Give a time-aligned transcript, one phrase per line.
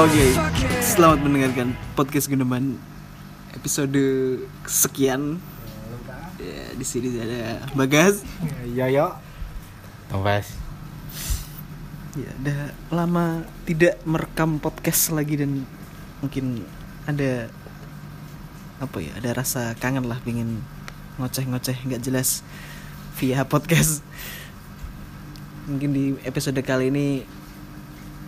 [0.00, 0.32] Oke,
[0.80, 2.80] selamat mendengarkan podcast Guneman
[3.52, 4.00] episode
[4.64, 5.36] sekian.
[6.40, 8.24] Ya, di sini ada Bagas.
[8.64, 9.12] Ya yo.
[10.08, 10.56] Tombas.
[12.16, 15.68] Ya, udah lama tidak merekam podcast lagi dan
[16.24, 16.64] mungkin
[17.04, 17.52] ada
[18.80, 19.12] apa ya?
[19.20, 20.64] Ada rasa kangen lah pengen
[21.20, 22.40] ngoceh-ngoceh nggak jelas
[23.20, 24.00] via podcast.
[25.68, 27.39] Mungkin di episode kali ini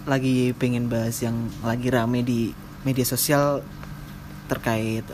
[0.02, 2.50] lagi pengen bahas yang lagi rame di
[2.82, 3.62] media sosial
[4.50, 5.06] terkait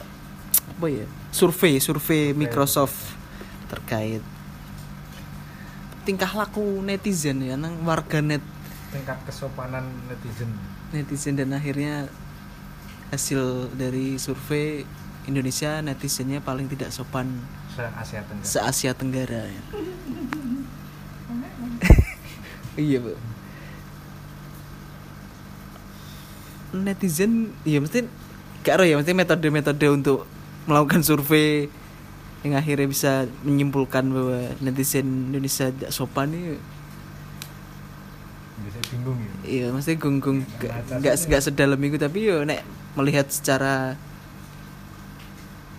[0.68, 2.96] apa ya survei survei Microsoft
[3.68, 4.24] terkait
[6.08, 8.40] tingkah laku netizen ya nang warganet
[8.88, 10.48] Tingkat kesopanan netizen.
[10.96, 12.08] netizen dan akhirnya
[13.12, 14.88] hasil dari survei
[15.28, 17.28] Indonesia netizennya paling tidak sopan
[17.76, 18.48] Se Asia Tenggara.
[18.48, 19.62] se Asia Tenggara ya.
[22.80, 23.12] iya bu
[26.72, 28.04] netizen ya mesti
[28.62, 30.28] gak ya mesti metode-metode untuk
[30.68, 31.72] melakukan survei
[32.44, 36.60] yang akhirnya bisa menyimpulkan bahwa netizen Indonesia tidak sopan ini
[38.62, 39.32] Bisa bingung ya.
[39.46, 41.30] iya mesti gunggung gak Baca gak, saja.
[41.34, 42.62] gak sedalam itu tapi yo nek
[42.94, 43.98] melihat secara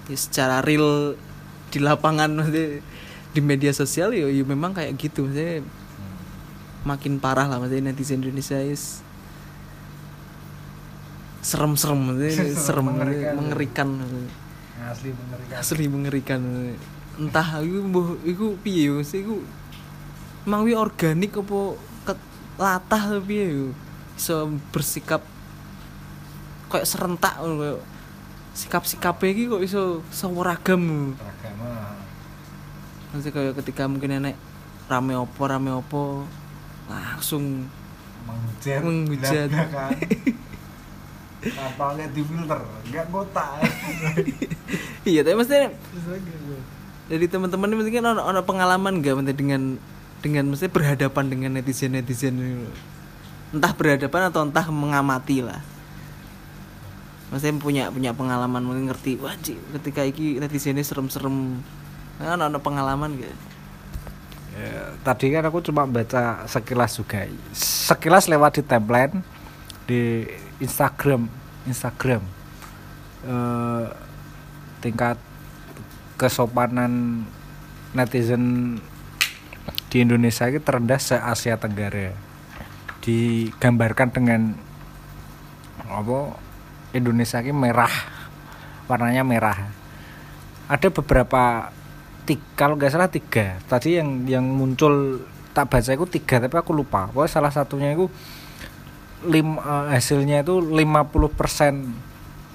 [0.09, 1.15] ya, secara real
[1.69, 2.81] di lapangan mesti
[3.29, 5.61] di media sosial yo, yo memang kayak gitu mesti
[6.83, 9.05] makin parah lah mesti netizen Indonesia is
[11.39, 11.99] serem-serem
[12.65, 13.33] Serem, mengerikan.
[13.35, 13.89] mengerikan.
[14.79, 15.55] Asli mengerikan.
[15.59, 16.41] asli mengerikan
[17.19, 19.43] entah itu mbuh iku piye yo mesti iku
[20.47, 21.75] emang wi organik apa
[22.07, 23.67] ket- latah piye yo
[24.15, 25.19] iso bersikap
[26.71, 27.83] kayak serentak kayak
[28.55, 31.99] sikap-sikapnya iki kok iso seweragam Beragama.
[33.11, 34.35] Maksudnya kayak ketika mungkin nenek
[34.87, 36.23] rame opo rame opo
[36.87, 37.67] langsung
[38.25, 38.81] Menghujat.
[38.81, 39.49] Menghujat.
[41.39, 41.71] belak-belakan.
[41.71, 43.63] Kapalnya di filter, enggak kotak.
[45.09, 45.71] iya tapi maksudnya
[47.09, 49.61] dari teman-teman ini kan ada, ada pengalaman gak maksudnya dengan
[50.19, 52.67] dengan mesti berhadapan dengan netizen netizen
[53.49, 55.63] entah berhadapan atau entah mengamati lah.
[57.33, 61.63] Maksudnya punya punya pengalaman mungkin ngerti wajib ketika iki netizen ini serem-serem.
[62.19, 63.31] Kan ada pengalaman gak
[64.49, 67.23] Ya, tadi kan aku cuma baca sekilas juga.
[67.55, 69.23] Sekilas lewat di timeline
[69.89, 70.29] di
[70.61, 71.25] Instagram
[71.65, 72.21] Instagram.
[73.25, 73.85] Eh,
[74.85, 75.17] tingkat
[76.15, 77.25] kesopanan
[77.97, 78.77] netizen
[79.89, 82.13] di Indonesia ini terendah se Asia Tenggara.
[83.01, 84.41] Digambarkan dengan
[85.89, 86.37] apa
[86.93, 87.91] Indonesia ini merah.
[88.85, 89.57] Warnanya merah.
[90.69, 91.73] Ada beberapa
[92.29, 93.57] tiga, kalau nggak salah tiga.
[93.65, 97.09] Tadi yang yang muncul tak baca itu tiga tapi aku lupa.
[97.09, 98.05] Pokoknya salah satunya itu
[99.27, 101.91] lim, eh, hasilnya itu 50%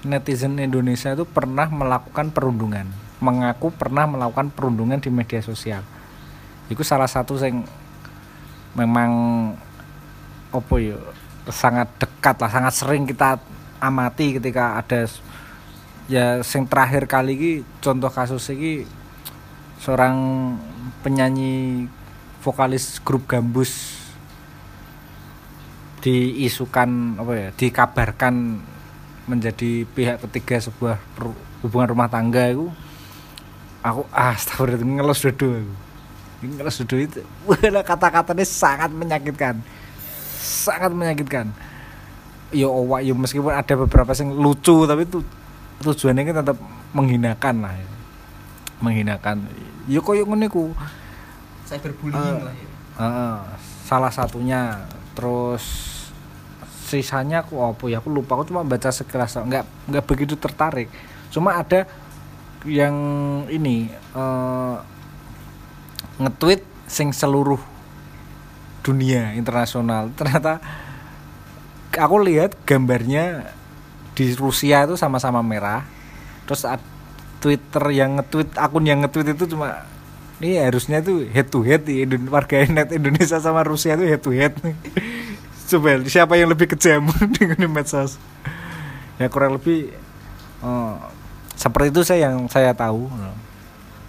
[0.05, 2.85] netizen Indonesia itu pernah melakukan perundungan.
[3.21, 5.81] Mengaku pernah melakukan perundungan di media sosial.
[6.69, 7.65] Itu salah satu yang
[8.77, 9.11] memang
[10.51, 10.99] opo ya
[11.49, 13.37] sangat dekat lah sangat sering kita
[13.79, 15.05] amati ketika ada
[16.09, 17.51] ya sing terakhir kali ini
[17.81, 18.85] contoh kasus ini
[19.79, 20.15] seorang
[21.05, 21.85] penyanyi
[22.41, 24.04] vokalis grup Gambus
[26.05, 28.61] diisukan apa ya dikabarkan
[29.25, 31.01] menjadi pihak ketiga sebuah
[31.65, 32.69] hubungan rumah tangga itu
[33.81, 35.73] aku ah astagfirullah ngelos dodo aku.
[36.45, 37.21] Ngelos dodo itu.
[37.89, 39.65] Kata-katanya sangat menyakitkan.
[40.37, 41.49] Sangat menyakitkan.
[42.53, 45.25] Ya owak ya meskipun ada beberapa yang lucu tapi itu
[45.81, 46.57] tujuannya kan tetap
[46.93, 47.87] menghinakan lah ya.
[48.75, 49.49] menghinakan.
[49.89, 50.69] Ya koyo ngene ku.
[51.65, 52.69] Cyberbullying Eh, lah ya.
[53.01, 53.37] Heeh,
[53.89, 54.85] salah satunya.
[55.15, 55.94] Terus
[56.85, 60.87] sisanya aku apa ya aku lupa aku cuma baca sekilas nggak nggak begitu tertarik.
[61.33, 61.89] Cuma ada
[62.65, 62.95] yang
[63.49, 64.75] ini eh,
[66.21, 67.59] nge-tweet sing seluruh
[68.85, 70.13] dunia internasional.
[70.13, 70.61] Ternyata
[71.97, 73.49] aku lihat gambarnya
[74.13, 75.83] di Rusia itu sama-sama merah.
[76.45, 76.63] Terus
[77.41, 79.85] Twitter yang nge-tweet akun yang nge-tweet itu cuma
[80.41, 81.87] ini harusnya tuh head to head
[82.27, 84.53] warga net Indonesia sama Rusia tuh head to head
[85.65, 88.21] coba siapa yang lebih kejam dengan medsos
[89.17, 89.91] ya kurang lebih
[90.61, 90.95] eh,
[91.55, 93.09] seperti itu saya yang saya tahu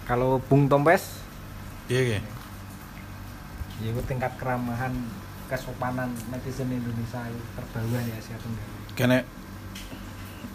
[0.07, 1.17] kalau Bung Tompes
[1.87, 2.19] Iya, iya.
[3.79, 4.91] ya itu tingkat keramahan
[5.47, 7.23] kesopanan netizen Indonesia
[7.55, 9.19] terbawah ya Asia Tenggara Kene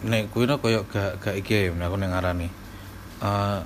[0.03, 2.47] nek kuwi no koyo gak gak iki ya aku ning ngarani.
[3.23, 3.61] Eh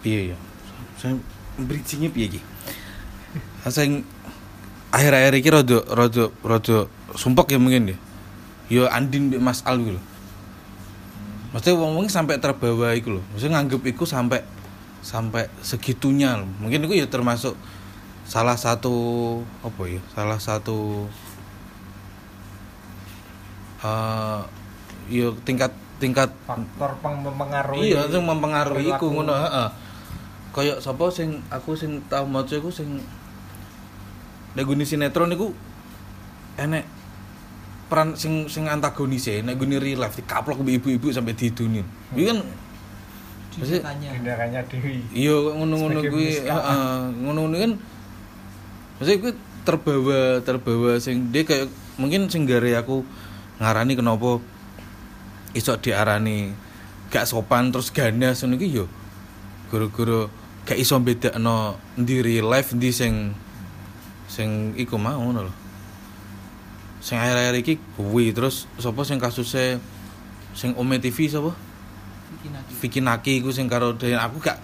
[0.00, 0.38] piye ya?
[0.94, 1.18] Saya
[1.58, 2.40] bridging-nya piye iki?
[3.66, 4.06] Sing
[4.94, 6.78] akhir-akhir iki rada rada rada
[7.18, 7.96] sumpek ya mungkin ya.
[8.70, 9.98] Ya Andin mbek Mas Al gitu.
[11.50, 13.22] Maksudnya wong-wong sampai terbawa iku lho.
[13.34, 14.46] Maksudnya nganggep iku sampai
[15.02, 16.46] sampai segitunya lho.
[16.62, 17.58] Mungkin itu ya termasuk
[18.24, 18.94] salah satu
[19.66, 20.00] apa ya?
[20.14, 21.10] Salah satu
[23.84, 24.40] eh
[25.12, 25.68] ya tingkat
[26.00, 29.14] tingkat faktor peng mempengaruhi iya itu mempengaruhi iku perilaku.
[29.20, 29.68] ngono heeh
[30.56, 33.04] kaya sapa sing aku sing tau maca iku sing
[34.54, 35.50] nek guni sinetron iku
[36.54, 36.84] enek
[37.90, 41.82] peran sing sing antagonis nek guni real life dikaplok mbek ibu-ibu sampai diduni.
[42.14, 42.38] Iki kan
[43.54, 44.98] Maksudnya- tindakannya Dewi.
[45.14, 47.72] Iya ngono-ngono kuwi heeh ngono-ngono kan
[48.98, 53.06] maksudnya kuwi terbawa terbawa sing dia kayak mungkin sing gare aku
[53.62, 54.42] ngarani kenapa
[55.54, 56.50] iso diarani
[57.14, 58.90] gak sopan terus ganas ngono iki yo
[59.70, 60.26] gara-gara
[60.66, 63.38] gak iso bedakno ndi real life ndi sing
[64.34, 65.54] sing iku mau ngono lho
[66.98, 69.78] sing akhir-akhir iki kuwi terus sapa sing kasusnya
[70.58, 71.54] sing Ome TV sapa
[72.82, 74.58] Vicky Naki iku sing karo Dayan aku gak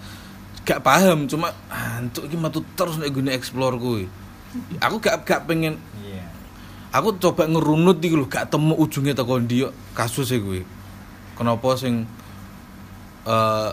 [0.61, 4.05] gak paham cuma antuk iki metu terus nek gune explore kuwi.
[4.77, 6.27] Aku gak gak pengen iya
[6.91, 10.61] aku coba ngerunut iki lho gak temu ujungnya teko ndi yo kasusnya kuwi.
[11.33, 12.05] Kenapa sing
[13.25, 13.71] eh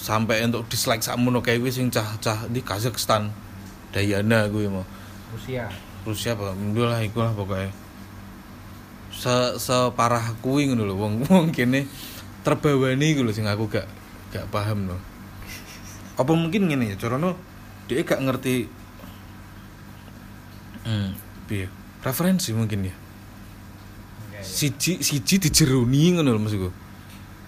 [0.00, 3.30] sampai untuk dislike sakmono kayak kuwi sing cah-cah di Kazakhstan.
[3.90, 4.86] Dayana kuwi mau.
[5.30, 5.70] Rusia.
[6.02, 6.52] Rusia apa?
[6.56, 7.70] Indo lah iku lah pokoknya
[9.10, 11.84] se separah kuwi ngono lho wong wong kene
[12.40, 13.84] terbawani iku lho sing aku gak
[14.32, 15.00] gak paham loh
[16.16, 17.36] apa mungkin ngene ya carane
[17.84, 18.70] dia gak ngerti
[20.86, 21.10] hmm.
[21.50, 21.66] piye?
[22.00, 22.94] Referensi mungkin ya.
[24.32, 24.40] Ya.
[24.40, 26.70] siji siji dijeroni ngono lho maksudku.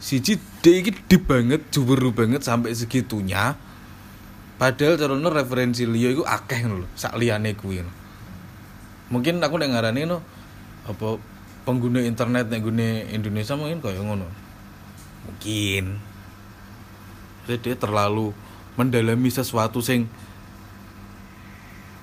[0.02, 3.54] Siji dia iki deep banget juburu banget sampai segitunya
[4.60, 7.82] padahal carane referensi liya iku akeh ngono lho sak liyane kuwi
[9.12, 10.24] mungkin aku nek ngarani no
[10.88, 11.20] apa
[11.62, 14.26] pengguna internet nek gune Indonesia mungkin kaya ngono.
[15.28, 16.00] Mungkin.
[17.46, 18.34] Jadi dia terlalu
[18.74, 20.06] mendalami sesuatu sing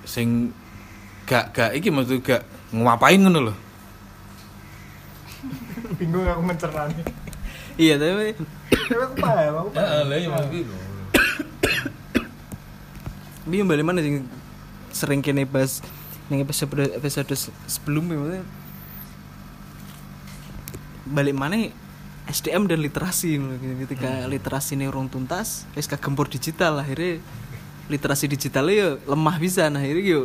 [0.04, 0.52] sing
[1.28, 3.54] gak gak iki maksud gak ngapain ngono lho.
[6.00, 7.04] Bingung aku mencernanya
[7.80, 8.36] iya tapi
[8.68, 10.04] tapi aku paham aku paham.
[10.12, 10.74] lah iya maksud gitu
[13.50, 14.22] tapi balik mana sing
[14.94, 15.82] sering kene bahas
[16.30, 18.44] ning episode episode se- sebelumnya maksudnya.
[21.10, 21.74] Balik mana
[22.30, 23.42] SDM dan literasi
[23.82, 27.18] ketika literasi ini urung tuntas wis kagempur digital akhirnya
[27.90, 29.66] literasi digitalnya yo lemah bisa.
[29.66, 30.20] Nah akhirnya yo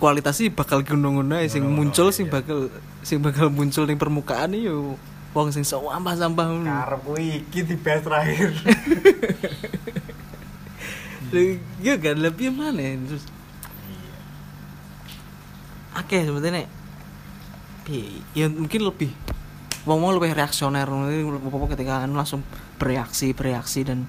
[0.00, 2.72] kualitasnya bakal gunung-gunung sing muncul sing bakal
[3.04, 4.96] sing bakal muncul ning permukaan yo
[5.36, 6.44] wong sing sampah-sampah.
[6.48, 6.64] Ngono.
[6.64, 8.56] karepku iki dibahas terakhir
[11.82, 13.24] Iya kan lebih mana terus
[15.96, 16.68] akeh sebetulnya
[17.88, 19.10] piye, ya mungkin lebih
[19.88, 22.44] wong wong lebih reaksioner apa ketika anu langsung
[22.76, 24.04] bereaksi bereaksi dan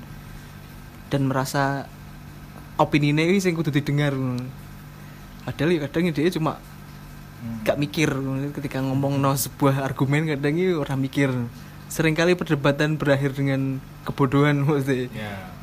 [1.08, 1.88] dan merasa
[2.76, 4.12] opini ini sing kudu didengar
[5.48, 6.60] padahal ya kadang dia cuma
[7.64, 8.12] gak mikir
[8.52, 11.32] ketika ngomong no sebuah argumen kadang itu orang mikir.
[11.88, 15.08] Seringkali perdebatan berakhir dengan kebodohan maksudnya.
[15.16, 15.57] Ya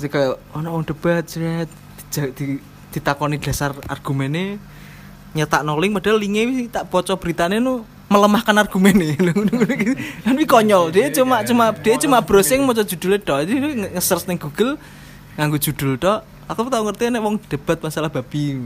[0.00, 2.56] Jadi kayak ono wong debat dija- di,
[2.88, 4.56] ditakoni dasar argumennya
[5.36, 9.14] nyetak noling padahal linknya tak bocor beritanya nu melemahkan argumennya
[10.24, 10.88] kan ini konyol.
[10.88, 13.44] Dia cuma cuma dia cuma browsing mau judulnya tok.
[13.44, 13.54] Jadi
[13.92, 14.80] nge-search ning Google
[15.36, 16.24] nganggo judul tok.
[16.48, 18.56] Aku tau ngerti nek wong debat masalah babi.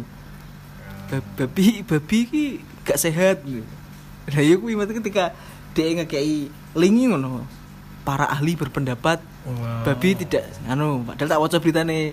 [1.10, 2.44] Ba- babi babi ki
[2.86, 3.42] gak sehat.
[4.30, 5.34] Lah iya kuwi mati ketika
[5.74, 6.48] dia ngekei
[6.78, 7.44] linki ngono
[8.04, 9.18] para ahli berpendapat
[9.82, 12.12] babi tidak anu padahal tak waca beritane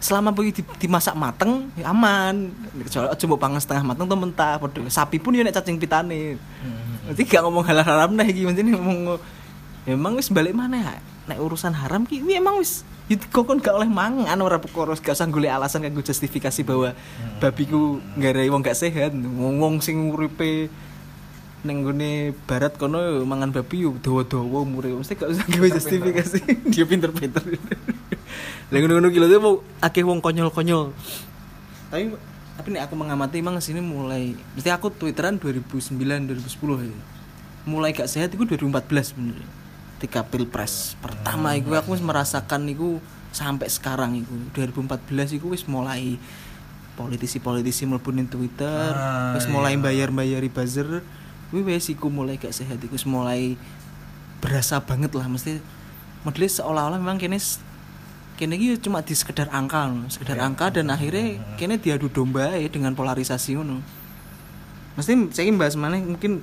[0.00, 2.48] selama di- dimasak mateng ya aman.
[2.88, 6.40] Kecuali mbok pangan setengah mateng atau mentah padha sapi pun ya nek cacing pitane.
[7.04, 9.20] Nanti gak ngomong halal haram nah iki maksudnya ngomong
[9.84, 10.94] ya emang wis balik mana ya?
[11.28, 12.82] Nek urusan haram ki emang wis
[13.12, 16.96] itu kok gak oleh mangan ora perkara gak usah golek alasan kanggo justifikasi bahwa
[17.36, 19.12] babi ku nggarai wong gak sehat.
[19.12, 20.72] Wong wong sing uripe
[21.60, 24.96] neng gone barat kono mangan babi yo dawa-dawa umure.
[24.96, 26.38] Mesti gak usah gawe justifikasi.
[26.72, 27.42] Dia pinter-pinter.
[28.70, 30.94] Lah ngono-ngono ki lho tuh akeh wong konyol-konyol.
[31.90, 32.14] Tapi
[32.60, 36.98] tapi nek aku mengamati emang sini mulai mesti aku twitteran 2009 2010 ya.
[37.64, 39.40] mulai gak sehat itu 2014 bener
[39.96, 43.00] ketika pilpres pertama itu aku merasakan itu
[43.32, 46.20] sampai sekarang itu 2014 itu wis mulai
[47.00, 49.80] politisi-politisi mlebu ning Twitter Ah, wis mulai iya.
[49.80, 51.00] bayar-bayari buzzer
[51.50, 53.58] kuwi wis iku mulai gak sehat iku mulai
[54.38, 55.26] berasa banget lah.
[55.26, 55.58] Mesti
[56.22, 57.38] modelnya seolah-olah memang kene
[58.40, 60.08] kene iki cuma di sekedar angka no.
[60.08, 63.82] sekedar angka dan akhirnya kene diadu domba ya dengan polarisasi ngono.
[64.96, 66.40] Mesti saya bahas mana mungkin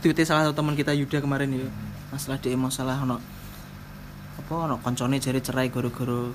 [0.00, 1.68] tweetnya salah satu teman kita Yuda kemarin ya
[2.12, 3.18] masalah dia masalah ono
[4.36, 6.30] apa ono koncone jari cerai goro-goro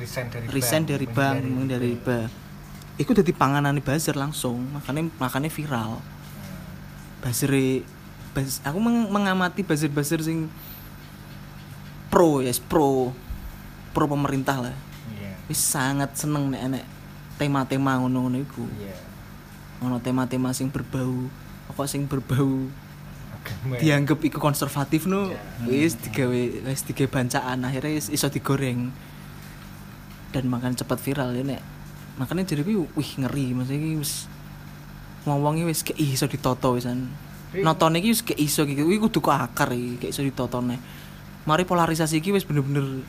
[0.00, 1.92] resign dari resign dari bank mungkin dari
[2.96, 6.00] itu jadi panganan buzzer langsung makanya makanya viral
[7.20, 7.52] buzzer
[8.32, 10.48] buzz, aku meng- mengamati buzzer sing
[12.10, 13.14] pro yes pro
[13.90, 14.74] pro pemerintah lah.
[15.14, 15.30] Iya.
[15.46, 16.84] Wis sangat seneng nek enek
[17.36, 18.64] tema-tema ngono-ngono iku.
[19.80, 21.30] Ono tema-tema sing berbau
[21.70, 22.66] apa sing berbau
[23.80, 25.40] dianggap iku konservatif no Ya.
[25.64, 28.92] wis digawe wis digawe bancaan akhirnya wis iso digoreng
[30.30, 31.62] dan makan cepat viral ya nek.
[32.20, 32.84] Makanya jadi wih
[33.16, 34.28] ngeri maksudnya wis
[35.28, 37.12] wong-wong iki wis kayak iso ditoto wisan
[37.50, 40.78] Tapi- nonton iki wis kayak iso gitu kuwi kudu akar iki kayak iso ditotone.
[41.44, 43.02] Mari polarisasi iki wis bener-bener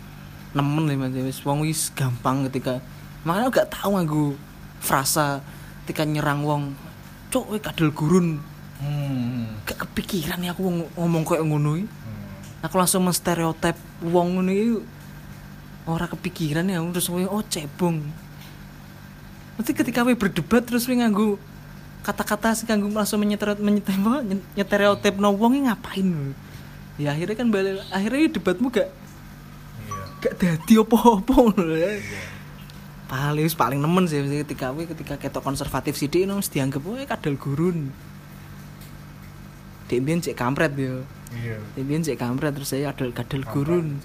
[0.52, 1.14] nemen ya mas.
[1.14, 2.82] Wis wong wis gampang ketika
[3.22, 4.24] makanya gak tahu aku
[4.82, 5.46] frasa
[5.86, 6.74] ketika nyerang wong
[7.30, 8.42] cok we kadal gurun.
[8.82, 9.62] Hmm.
[9.62, 11.86] gak kepikiran ya aku ngom- ngomong kayak ngono iki.
[11.86, 12.66] hmm.
[12.66, 14.82] aku langsung menstereotip wong ngono iki.
[15.86, 18.02] Ora kepikiran ya terus we oh cebong.
[19.58, 21.38] Nanti ketika we berdebat terus we nganggo
[22.02, 24.26] kata-kata sing kanggo langsung menyeterot menyeterot
[24.58, 26.10] nyetereotip no wong iki ngapain
[26.98, 30.86] ya akhirnya kan balik akhirnya debatmu gak iya gak dadi lho
[31.78, 31.92] ya.
[33.06, 35.94] paling paling nemen sih ketika we ketika ketok konservatif
[36.26, 37.94] no mesti dianggap we kadal gurun
[39.92, 41.04] Dek mbiyen cek kampret yo.
[41.36, 44.00] iya mbiyen cek kampret terus saya kadal kadal gurun.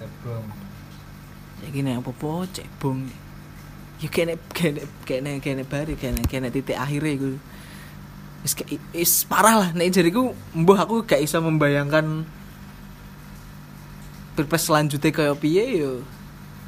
[1.63, 3.07] Ya gini apa-apa cebong.
[4.03, 7.31] Ya kene kene kene kene bari kene kene titik akhirnya iku.
[8.45, 9.69] Wis ke- wis parah lah.
[9.73, 12.25] Nek jariku mbah aku gak iso membayangkan
[14.37, 16.05] Pilpres selanjutnya kayak piye yo.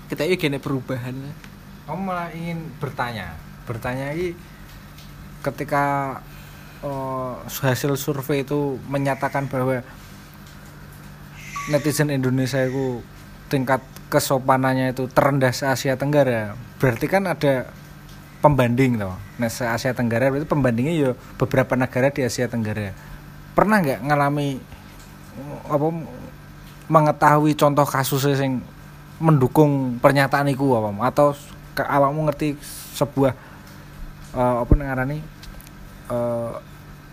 [0.09, 1.13] Kita iki kene perubahan
[1.89, 3.33] kamu malah ingin bertanya.
[3.65, 4.37] Bertanya ini
[5.41, 6.17] ketika
[6.85, 9.81] eh, hasil survei itu menyatakan bahwa
[11.73, 13.01] netizen Indonesia itu
[13.49, 13.81] tingkat
[14.13, 16.53] kesopanannya itu terendah se Asia Tenggara.
[16.77, 17.73] Berarti kan ada
[18.39, 22.95] pembanding toh nah se Asia Tenggara berarti pembandingnya ya beberapa negara di Asia Tenggara.
[23.55, 24.59] Pernah nggak ngalami
[25.35, 25.87] eh, apa
[26.89, 28.63] mengetahui contoh kasusnya yang
[29.19, 31.35] mendukung pernyataan itu apa atau
[31.75, 32.55] ke awakmu ngerti
[32.95, 33.33] sebuah
[34.35, 35.17] eh, apa ngarani
[36.09, 36.51] eh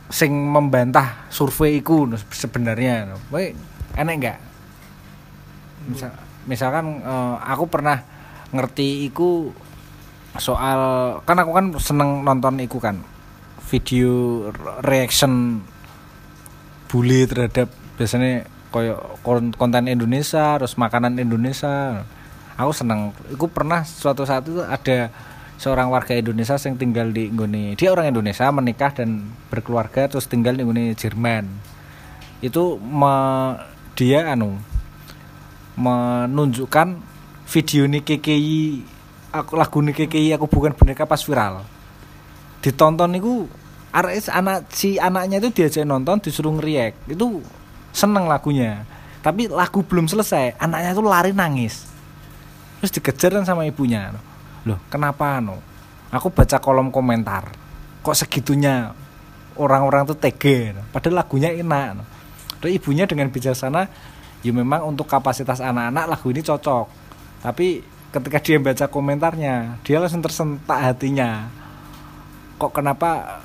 [0.06, 3.18] sing membantah survei iku sebenarnya no.
[3.26, 3.42] Kowe
[3.98, 4.38] enek enggak
[5.86, 6.10] Misal,
[6.46, 8.02] misalkan eh, aku pernah
[8.54, 9.50] ngerti iku
[10.38, 10.80] soal
[11.24, 13.00] kan aku kan seneng nonton iku kan
[13.66, 14.46] video
[14.86, 15.64] reaction
[16.86, 22.04] bully terhadap biasanya koyo kon- konten Indonesia terus makanan Indonesia.
[22.56, 23.12] Aku seneng.
[23.36, 25.12] Aku pernah suatu saat itu ada
[25.60, 30.56] seorang warga Indonesia yang tinggal di nggone dia orang Indonesia menikah dan berkeluarga terus tinggal
[30.56, 31.44] di nggone Jerman.
[32.40, 33.60] Itu me-
[33.96, 34.60] dia anu
[35.76, 37.00] menunjukkan
[37.48, 38.64] video nih KKI
[39.42, 41.64] aku lagu KKI aku bukan boneka pas viral.
[42.64, 43.48] Ditonton itu
[43.92, 46.96] arek anak si anaknya itu diajak nonton disuruh ngeriak.
[47.08, 47.40] Itu
[47.92, 48.84] seneng lagunya.
[49.24, 51.88] Tapi lagu belum selesai anaknya itu lari nangis.
[52.80, 54.12] Terus dikejar kan sama ibunya.
[54.68, 55.58] Loh kenapa no?
[56.12, 57.50] Aku baca kolom komentar.
[58.04, 58.94] Kok segitunya
[59.56, 62.04] orang-orang tuh tega padahal lagunya enak no.
[62.60, 63.88] Terus ibunya dengan bijaksana
[64.44, 66.86] ya memang untuk kapasitas anak-anak lagu ini cocok.
[67.42, 71.52] Tapi ketika dia baca komentarnya dia langsung tersentak hatinya.
[72.56, 73.44] Kok kenapa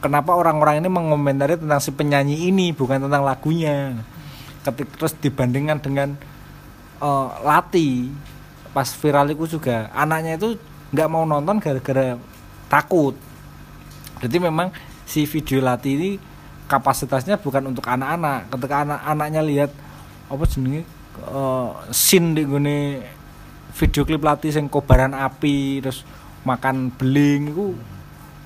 [0.00, 4.00] kenapa orang-orang ini mengomentari tentang si penyanyi ini bukan tentang lagunya?
[4.64, 6.16] Ketika terus dibandingkan dengan
[7.04, 8.08] eh, Lati
[8.72, 10.56] pas viral itu juga anaknya itu
[10.90, 12.16] nggak mau nonton gara-gara
[12.72, 13.12] takut.
[14.24, 14.72] Jadi memang
[15.04, 16.10] si video Lati ini
[16.64, 18.48] kapasitasnya bukan untuk anak-anak.
[18.48, 19.70] Ketika anak-anaknya lihat
[20.32, 20.88] apa jenenge
[21.20, 22.80] eh, scene di gone
[23.74, 26.06] video klip Lati sing kobaran api terus
[26.46, 27.74] makan beling itu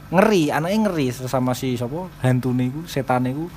[0.08, 3.52] ngeri anaknya ngeri sama si siapa hantu niku setan niku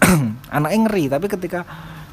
[0.56, 1.60] anaknya ngeri tapi ketika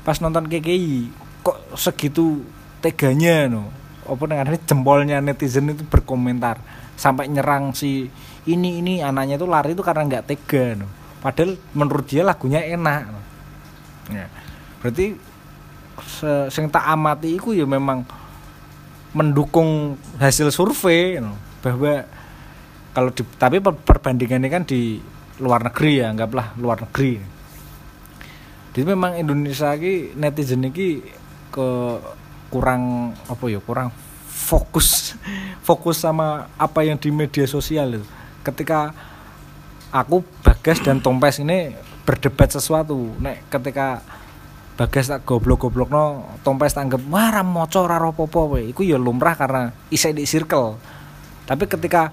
[0.04, 1.08] pas nonton KKI
[1.40, 2.44] kok segitu
[2.84, 3.72] teganya no
[4.06, 6.60] apa dengan jempolnya netizen itu berkomentar
[7.00, 8.12] sampai nyerang si
[8.46, 10.88] ini ini anaknya itu lari itu karena nggak tega no
[11.24, 13.20] padahal menurut dia lagunya enak no.
[14.14, 14.28] ya.
[14.84, 15.16] berarti
[16.04, 18.04] se sing tak amati itu ya memang
[19.16, 21.40] mendukung hasil survei no.
[21.64, 22.04] bahwa
[22.92, 25.00] kalau di, tapi per- perbandingannya kan di
[25.40, 27.24] luar negeri ya anggaplah luar negeri
[28.76, 31.00] jadi memang Indonesia ini netizen ini
[31.48, 31.68] ke
[32.52, 33.96] kurang apa ya kurang
[34.28, 35.16] fokus
[35.68, 38.08] fokus sama apa yang di media sosial itu
[38.44, 38.92] ketika
[39.96, 41.72] aku Bagas dan Tompes ini
[42.04, 44.04] berdebat sesuatu nek ketika
[44.76, 49.36] Bagas tak goblok-goblok no Tompes tanggap wah ram moco raro popo we iku ya lumrah
[49.40, 50.76] karena isai di circle.
[51.48, 52.12] Tapi ketika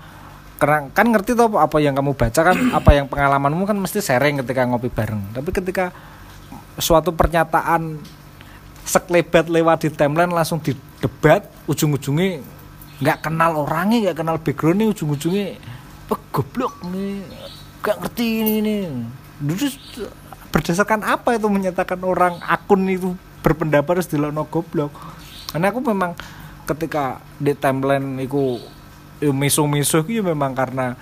[0.63, 4.39] karena kan ngerti tuh apa yang kamu baca kan apa yang pengalamanmu kan mesti sharing
[4.47, 5.35] ketika ngopi bareng.
[5.35, 5.91] Tapi ketika
[6.79, 7.99] suatu pernyataan
[8.87, 12.43] sekelebat lewat di timeline langsung didebat ujung-ujungnya
[13.03, 15.59] nggak kenal orangnya nggak kenal backgroundnya ujung-ujungnya
[16.07, 17.27] "Wah, goblok nih
[17.83, 18.77] nggak ngerti ini ini.
[19.43, 19.75] Terus
[20.53, 24.93] berdasarkan apa itu menyatakan orang akun itu berpendapat harus dilono goblok?
[25.51, 26.13] Karena aku memang
[26.69, 28.61] ketika di timeline itu
[29.19, 30.95] ya miso-miso itu ya memang karena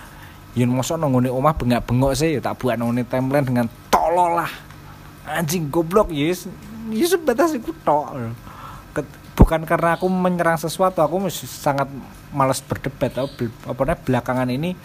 [0.55, 4.51] yen mosok nonggone omah bengak-bengok sih ya tak buat nonggone timeline dengan tolol lah.
[5.27, 6.49] Anjing goblok yes
[6.89, 7.69] ya sebatas itu
[8.91, 11.87] Ket- bukan karena aku menyerang sesuatu aku masih sangat
[12.35, 14.75] malas berdebat apa belakangan ini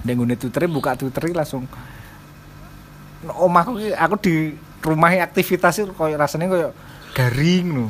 [0.00, 1.68] dengan Twitter buka Twitter langsung
[3.28, 4.34] omahku aku di
[4.80, 6.70] rumah aktivitas itu koyo rasanya koyo
[7.12, 7.86] garing no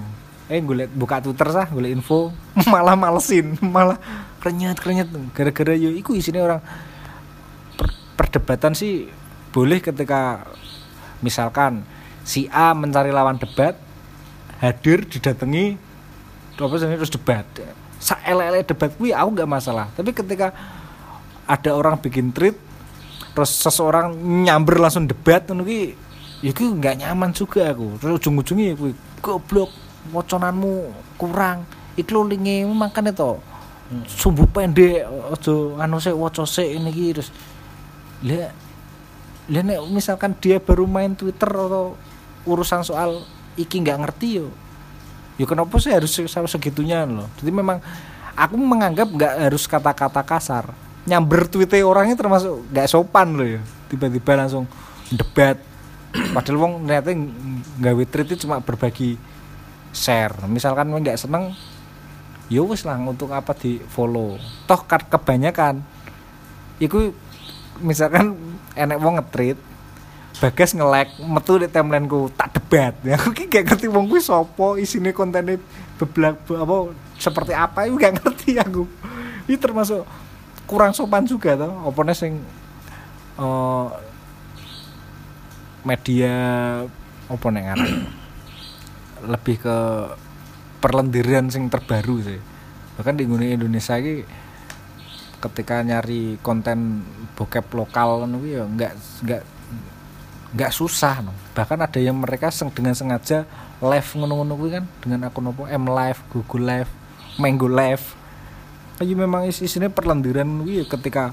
[0.50, 2.34] eh gue buka Twitter sah gue info
[2.72, 3.98] malah malesin malah
[4.40, 5.08] krenyet krenyet.
[5.36, 6.60] Gara-gara yo iku isinya orang
[7.76, 9.06] per- perdebatan sih
[9.52, 10.48] boleh ketika
[11.20, 11.84] misalkan
[12.24, 13.76] si A mencari lawan debat
[14.58, 15.76] hadir didatangi
[16.60, 17.46] apa sih terus debat.
[18.00, 19.92] Saelele debat kuwi aku nggak masalah.
[19.92, 20.52] Tapi ketika
[21.44, 22.56] ada orang bikin tweet
[23.40, 24.12] terus seseorang
[24.44, 25.96] nyamber langsung debat ngono ki
[26.44, 27.96] ya ki nggak nyaman juga aku.
[27.96, 28.92] Terus ujung-ujungnya ya kuwi
[29.24, 29.72] goblok
[30.12, 31.64] woconanmu kurang.
[31.96, 33.40] Iki lho linge makane to.
[34.04, 37.32] Sumbu pendek aja anu sik waca sik ini ki terus
[38.28, 38.52] lah
[39.48, 41.96] lah nek misalkan dia baru main Twitter atau
[42.44, 43.24] urusan soal
[43.56, 44.52] iki nggak ngerti yo
[45.40, 47.80] ya kenapa sih harus sampai segitunya loh jadi memang
[48.36, 50.70] aku menganggap nggak harus kata-kata kasar
[51.08, 53.60] nyamber tweetnya orangnya termasuk nggak sopan loh ya.
[53.88, 54.64] Tiba-tiba langsung
[55.12, 55.56] debat.
[56.34, 57.10] Padahal wong ternyata
[57.80, 59.16] nggak tweet itu cuma berbagi
[59.94, 60.34] share.
[60.50, 61.54] Misalkan wong nggak seneng
[62.50, 64.36] ya wis lah untuk apa di follow?
[64.66, 65.80] Toh kan kebanyakan
[66.80, 67.12] iku
[67.80, 68.36] misalkan
[68.76, 69.70] enek wong nge-tweet
[70.40, 72.96] Bagas nge-like metu di timeline ku tak debat.
[73.04, 75.60] Ya aku ki gak ngerti wong kuwi sapa isine kontennya
[76.00, 78.88] beblak be- apa seperti apa itu gak ngerti aku.
[79.44, 80.00] Ini termasuk
[80.70, 82.38] kurang sopan juga toh opone sing
[83.42, 83.88] eh,
[85.82, 86.34] media
[87.26, 87.92] apa nek ngaran
[89.34, 89.76] lebih ke
[90.78, 92.40] perlendiran sing terbaru sih
[92.94, 94.22] bahkan di Indonesia ini
[95.40, 97.02] ketika nyari konten
[97.34, 98.92] bokep lokal ya nggak
[99.26, 99.42] nggak
[100.50, 101.32] nggak susah no.
[101.54, 103.48] bahkan ada yang mereka seng, dengan sengaja
[103.80, 106.90] live ngono-ngono kan dengan akun apa M Live, Google Live,
[107.40, 108.19] Mango Live.
[109.00, 111.32] Ayo memang is isine perlendiran kuwi ya ketika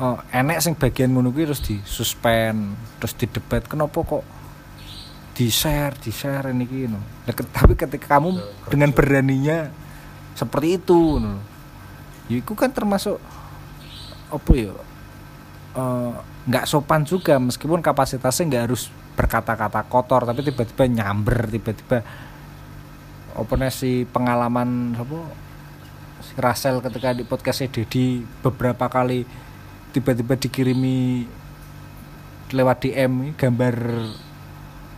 [0.00, 4.24] eh, enek sing bagian ngono kuwi terus di suspend, terus didebat kenapa kok
[5.36, 6.96] di share, di share ini no.
[6.96, 8.40] Nah, tapi ketika kamu
[8.72, 9.68] dengan beraninya
[10.32, 11.44] seperti itu no.
[12.32, 13.20] Ya itu kan termasuk
[14.32, 14.72] apa ya
[15.76, 16.12] eh,
[16.48, 22.00] nggak sopan juga meskipun kapasitasnya nggak harus berkata-kata kotor tapi tiba-tiba nyamber tiba-tiba
[23.36, 25.41] apa si pengalaman apa
[26.36, 29.28] Rasel ketika di podcastnya Dedi beberapa kali
[29.92, 31.28] tiba-tiba dikirimi
[32.52, 33.76] lewat DM gambar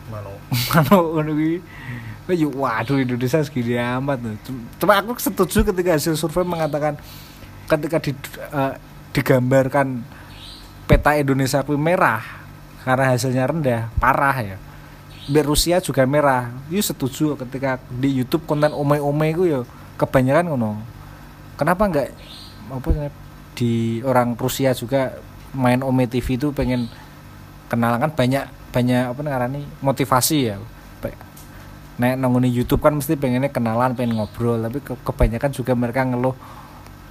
[0.04, 0.36] Mano.
[2.24, 4.16] Wah, yuk, waduh Indonesia segini amat
[4.48, 4.56] tuh.
[4.80, 6.96] Cuma aku setuju ketika hasil survei mengatakan
[7.68, 8.16] ketika di,
[8.48, 8.72] eh,
[9.12, 10.00] digambarkan
[10.88, 12.24] peta Indonesia kuwi merah
[12.80, 14.56] karena hasilnya rendah, parah ya.
[15.28, 16.48] Biar Rusia juga merah.
[16.72, 19.60] Yuk setuju ketika di YouTube konten ome-ome itu ya
[20.00, 20.80] kebanyakan ngono.
[21.54, 22.08] Kenapa enggak
[22.68, 22.88] apa
[23.54, 25.14] di orang Rusia juga
[25.54, 26.90] main Ome TV itu pengen
[27.70, 30.58] kenalan kan banyak banyak apa ngarani motivasi ya.
[31.94, 36.34] Nek nongoni YouTube kan mesti pengennya kenalan pengen ngobrol tapi ke- kebanyakan juga mereka ngeluh.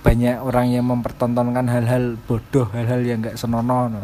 [0.03, 4.03] Banyak orang yang mempertontonkan hal-hal bodoh hal-hal yang nggak senonoh no.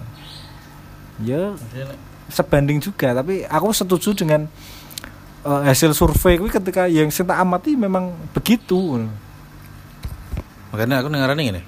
[1.19, 1.51] ya
[2.31, 4.47] sebanding juga tapi aku setuju dengan
[5.43, 9.03] eh, hasil survei ketika yang saya amati memang begitu
[10.69, 11.61] makanya aku ngarani gini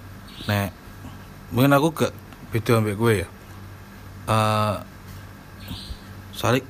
[0.46, 0.70] nek
[1.52, 2.14] mungkin aku gak
[2.52, 3.28] beda ambek gue ya.
[4.32, 4.76] Eh
[6.36, 6.64] soalnya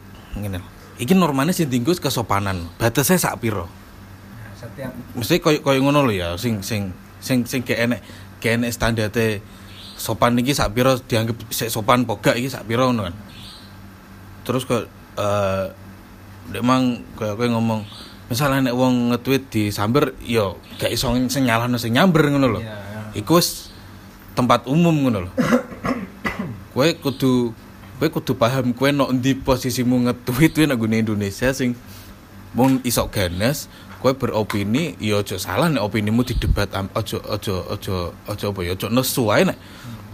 [0.60, 0.68] lho.
[1.02, 3.66] iki normalnya sing tinggus kesopanan batasnya sak piro
[4.54, 8.02] setiap mesti koyo koyo ngono lho ya sing sing sing sing gak enek
[8.42, 9.42] gak enek standarte
[10.02, 13.16] sopan iki sak piro dianggap sopan pogak iki sak piro ngono kan.
[14.42, 14.90] Terus kok
[15.22, 15.66] eh
[16.58, 17.86] emang kayak kowe ngomong
[18.32, 22.62] misalnya nek wong nge-tweet di samber yo gak iso sing nyalahno sing nyamber ngono lho.
[23.12, 23.76] Iku wis
[24.32, 25.32] tempat umum ngono lho.
[26.72, 27.52] Kowe kudu
[28.00, 31.76] kowe kudu paham kowe nok ndi posisimu nge-tweet kuwi nggone Indonesia sing
[32.56, 33.68] mung iso ganas
[34.00, 37.96] kowe beropini ya aja salah nek opinimu didebat aja aja aja
[38.32, 39.60] aja apa ya aja nesu ae nek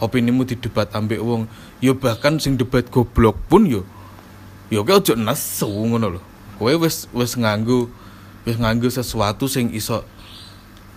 [0.01, 1.45] opinimu didebat ambek wong.
[1.85, 3.85] Ya bahkan sing debat goblok pun yo
[4.73, 6.21] ya kowe aja nesu ngono lho.
[6.57, 7.93] Kowe wis wis nganggo
[8.47, 10.07] wis nganggo sesuatu sing iso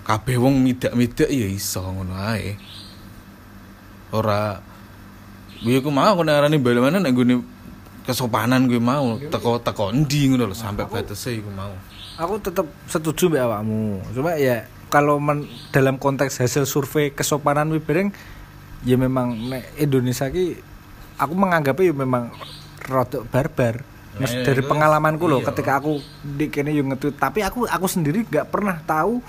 [0.06, 2.54] kabeh wong midak-midak ya iso ngono ae.
[4.14, 4.62] Ora
[5.58, 7.42] gue ku mau aku narani bali mana nek gune
[8.06, 11.74] kesopanan gue mau teko teko endi ngono lho sampai batese iku mau.
[12.20, 13.98] aku tetap setuju mbak awakmu.
[14.14, 18.14] Cuma ya kalau men- dalam konteks hasil survei kesopanan wibereng
[18.86, 19.34] ya memang
[19.80, 20.60] Indonesia ki
[21.16, 22.30] aku menganggapnya ya memang
[22.84, 23.84] rada barbar
[24.20, 25.48] Mas, Nah, dari itu- pengalamanku loh iya.
[25.48, 27.16] ketika aku di kene yo nge-tweet.
[27.16, 29.24] Tapi aku aku sendiri nggak pernah tahu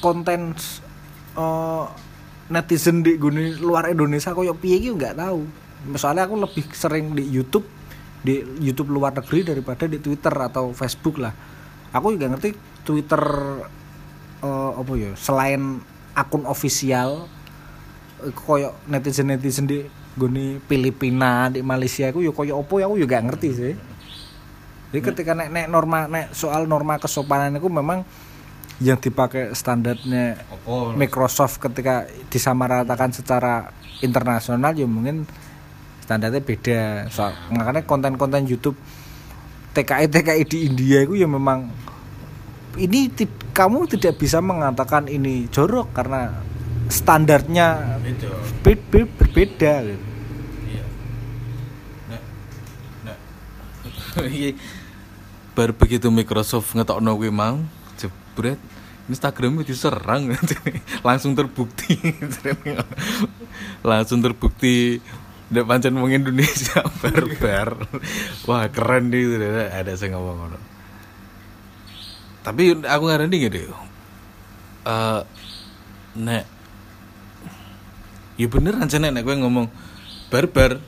[0.00, 0.56] konten
[1.32, 1.84] eh,
[2.48, 5.44] netizen di guni luar Indonesia koyo piye ki nggak tahu.
[5.94, 7.64] Soalnya aku lebih sering di YouTube
[8.22, 11.34] di YouTube luar negeri daripada di Twitter atau Facebook lah.
[11.92, 13.20] Aku juga ngerti Twitter
[14.40, 15.78] eh, apa ya selain
[16.12, 17.28] akun ofisial
[18.20, 23.00] eh, koyo netizen netizen di guni Filipina di Malaysia aku yo koyo opo ya aku
[23.00, 23.72] juga ngerti sih
[24.92, 28.04] jadi ketika nek, nek norma nek soal norma kesopanan itu memang
[28.76, 30.36] yang dipakai standarnya?
[31.00, 33.72] Microsoft ketika disamaratakan secara
[34.04, 35.24] internasional ya mungkin
[36.04, 37.08] standarnya beda.
[37.08, 38.76] Soal makanya konten-konten YouTube
[39.72, 41.72] TKI TKI di India itu ya memang
[42.76, 43.08] ini
[43.56, 46.36] kamu tidak bisa mengatakan ini jorok karena
[46.92, 48.28] standarnya itu
[48.60, 49.72] be- be- berbeda.
[49.88, 50.04] Gitu.
[54.28, 54.52] iya
[55.52, 57.60] baru begitu Microsoft ngetokno kuwi mau
[58.00, 58.60] jebret
[59.10, 60.32] Instagram itu diserang
[61.06, 61.98] langsung terbukti
[63.90, 65.02] langsung terbukti
[65.52, 67.76] Ndak pancen wong Indonesia barbar.
[68.48, 69.36] Wah, keren nih
[69.68, 70.58] ada sing ngomong ngono.
[72.40, 73.60] Tapi aku ngarani gini.
[74.88, 75.20] Eh
[76.16, 76.44] nek
[78.40, 79.68] Ya bener ancene nek kowe ngomong
[80.32, 80.80] barbar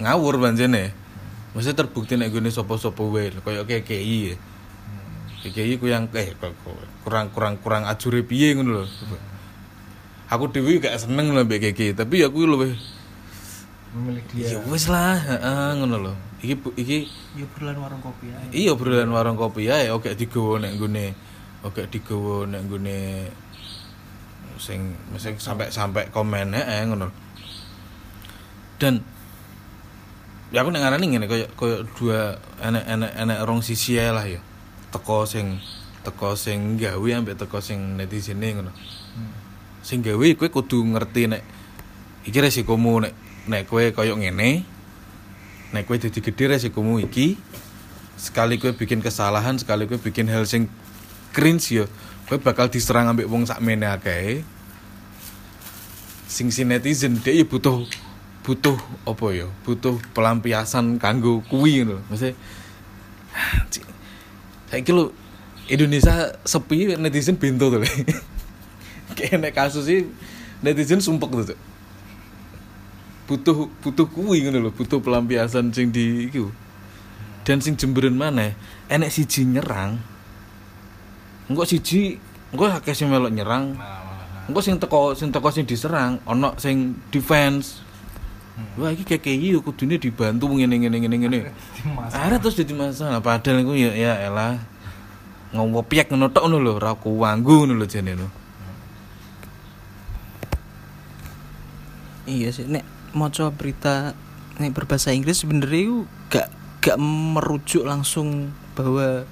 [0.00, 0.96] ngawur pancene.
[1.56, 4.36] Maksudnya terbukti nek gone sapa-sapa wae koyo KKI ya.
[5.40, 6.36] KKI ku yang eh
[7.00, 8.84] kurang kurang kurang ajure piye ngono lho.
[10.28, 12.76] Aku dhewe gak seneng lho mbek KKI, tapi aku luwih
[13.96, 16.12] memilih ya wis lah, heeh ngono lho.
[16.44, 16.98] Iki iki
[17.36, 18.48] Ya berlan warung kopi aja.
[18.52, 21.12] iya obrolan warung kopi ya oke digowo nek nggone
[21.64, 23.28] oke digowo nek nggone
[24.56, 27.12] sing mesti sampai sampai komen heeh ngono
[28.80, 29.04] dan
[30.56, 34.40] ya aku nek ngarani ngene koyo koyo dua enek enek enek rong sisi lah ya.
[34.88, 35.60] Teko sing
[36.00, 38.72] teko sing gawe ambek teko sing netizen ngono.
[39.84, 41.44] Sing gawe kowe kudu ngerti nek
[42.24, 43.12] iki resikomu nek
[43.52, 44.64] nek kowe koyo ngene
[45.76, 47.36] nek kowe dadi gedhe resikomu iki
[48.16, 50.72] sekali kowe bikin kesalahan sekali kowe bikin hal sing
[51.36, 51.84] cringe ya
[52.32, 54.40] kowe bakal diserang ambek wong sakmene akeh.
[56.24, 58.05] Sing si netizen dia ya butuh
[58.46, 59.50] butuh apa ya?
[59.66, 62.38] Butuh pelampiasan kanggo kuwi ngono maksudnya
[64.70, 65.10] saya kira
[65.66, 66.14] Indonesia
[66.46, 67.82] sepi netizen bento tuh
[69.18, 70.06] kayak kasus sih
[70.62, 71.58] netizen sumpek tuh
[73.26, 76.50] butuh butuh kuwi ngono lho butuh pelampiasan sing di iku
[77.42, 78.54] dan sing jemberan mana
[78.86, 79.98] enek siji nyerang
[81.50, 82.18] engko siji
[82.54, 83.74] engko akeh sing melok nyerang
[84.46, 87.85] engko sing teko sing teko sing diserang ono sing defense
[88.80, 91.38] wah iki KKI yo kudune dibantu ngene ngene ngene ngene
[92.08, 94.56] akhirnya terus jadi masalah padahal iku ya ya elah
[95.52, 98.28] ngopiek ngono tok ngono lho ora kuwanggu ngono lho jane lho
[102.26, 102.82] Iya sih, nek
[103.14, 104.10] maca berita
[104.58, 106.50] nek berbahasa Inggris sebenarnya itu gak
[106.82, 109.22] gak merujuk langsung bahwa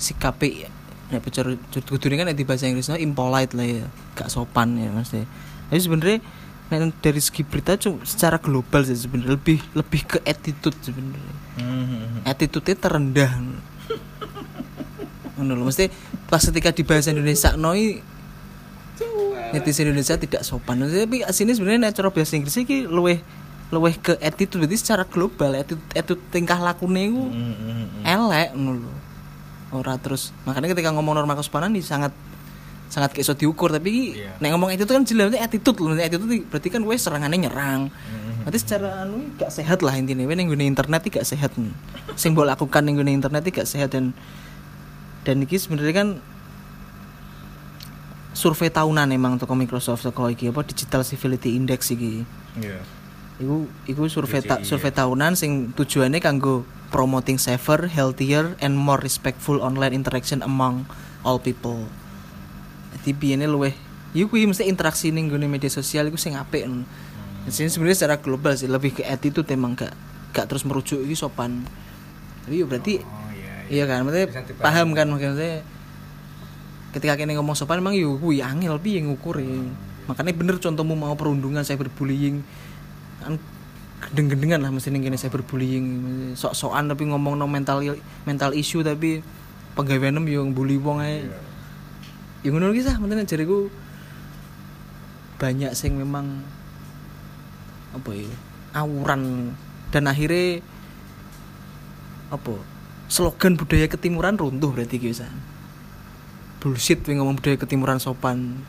[0.00, 0.64] si KPI
[1.12, 1.52] nek bicara
[1.84, 3.84] kudune kan nek di bahasa Inggrisnya impolite lah ya,
[4.16, 5.12] gak sopan ya Mas.
[5.12, 5.28] ya.
[5.68, 6.18] Tapi sebenarnya
[6.72, 9.36] nek dari segi berita cuma secara global sih sebenarnya.
[9.36, 11.36] Lebih lebih ke attitude sebenarnya.
[12.24, 13.32] Attitude-nya terendah.
[15.42, 15.92] Lho, mesti
[16.30, 18.00] pas ketika di bahasa Indonesia noi
[19.52, 20.80] netizen Indonesia tidak sopan.
[20.80, 23.20] Tapi sini sebenarnya cara bahasa Inggris iki luwih
[23.68, 24.64] luwih ke attitude.
[24.64, 27.24] Berarti secara global attitude, attitude tingkah lakune iku
[28.04, 28.92] elek ngono lho.
[29.72, 30.32] Ora terus.
[30.44, 32.12] Makanya ketika ngomong norma kesopanan ini sangat
[32.92, 34.36] sangat kayak iso diukur tapi Iya.
[34.36, 37.88] nek ngomong attitude kan jelas berarti attitude Nek attitude berarti kan wes serangannya nyerang.
[38.44, 40.28] Berarti secara anu gak sehat lah intinya.
[40.28, 41.56] Ning gone internet gak sehat
[42.12, 43.96] sing mbok lakukan ning gone internet gak sehat.
[43.96, 44.12] Dan
[45.24, 46.08] dan ini sebenarnya kan
[48.32, 52.24] survei tahunan emang toko Microsoft toko iki apa Digital Civility Index iki.
[52.58, 52.80] Iya.
[53.40, 53.56] iku
[53.88, 59.58] iku survei ta- DCI, survei tahunan sing tujuannya kanggo promoting safer, healthier and more respectful
[59.58, 60.84] online interaction among
[61.22, 61.88] all people.
[62.98, 63.72] Jadi biyene luweh
[64.12, 66.68] iku kuwi mesti interaksi ning nggone media sosial iku sing apik.
[66.68, 66.84] Hmm.
[67.48, 69.90] Sini sebenarnya secara global sih lebih ke attitude emang gak
[70.30, 71.64] gak terus merujuk iki sopan.
[72.44, 73.82] Tapi ya berarti Oh iya.
[73.82, 74.28] iya kan maksudnya
[74.60, 75.64] paham kan maksudnya
[76.92, 79.48] ketika kene ngomong sopan emang yo kuwi angel piye ngukure.
[80.06, 82.44] Makanya bener contohmu mau perundungan cyberbullying
[83.22, 83.38] kan
[84.02, 85.86] gendeng-gendengan lah mesti ning kene cyberbullying
[86.34, 87.80] sok-sokan tapi ngomong no mental
[88.26, 89.22] mental issue tapi
[89.72, 91.24] pegawaian yo bully wong ae.
[92.42, 93.70] Ya ngono iki sah menten jariku
[95.38, 96.42] banyak sing memang
[97.94, 98.30] apa ya
[98.74, 99.54] awuran
[99.94, 100.62] dan akhirnya
[102.34, 102.54] apa
[103.06, 105.34] slogan budaya ketimuran runtuh berarti ki wisan.
[106.62, 108.62] bullshit wing ngomong budaya ketimuran sopan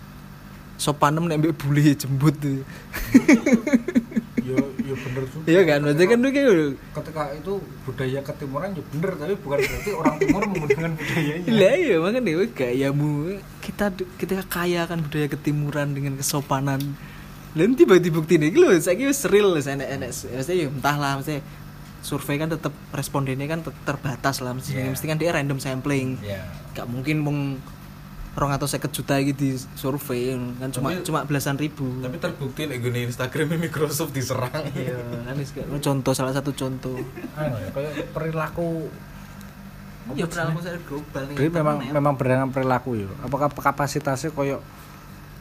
[0.82, 2.36] sopan nek mbek bully jembut.
[4.44, 5.46] Yo yo bener juga.
[5.48, 6.54] iya kan berarti kan kayak
[6.94, 7.54] ketika itu
[7.84, 11.50] budaya ketimuran ya bener tapi bukan berarti orang timur menggunakan budayanya.
[11.50, 13.12] lah iya makanya dewe gayamu
[13.60, 13.86] kita
[14.20, 16.82] kita kaya kan budaya ketimuran dengan kesopanan
[17.54, 21.40] dan tiba dibukti nih lo saya kira seril enek maksudnya ya entahlah maksudnya
[22.04, 24.92] survei kan tetap respondennya kan terbatas lah mesti Iya.
[24.92, 26.44] mesti kan dia random sampling Ya.
[26.74, 27.40] gak mungkin mong
[28.34, 32.66] rong atau seket juta gitu di survei kan cuma Tapi- cuma belasan ribu Tapi terbukti
[32.66, 34.50] nek gune Instagram Microsoft diserang.
[34.74, 36.98] iya kan wis kayak- contoh salah satu contoh
[37.36, 38.90] Anu ya, kayak perilaku
[40.12, 43.10] ya perilaku saya global nih Jadi memang memang berdasarkan perilaku ya.
[43.22, 44.58] Apakah kapasitasnya koyo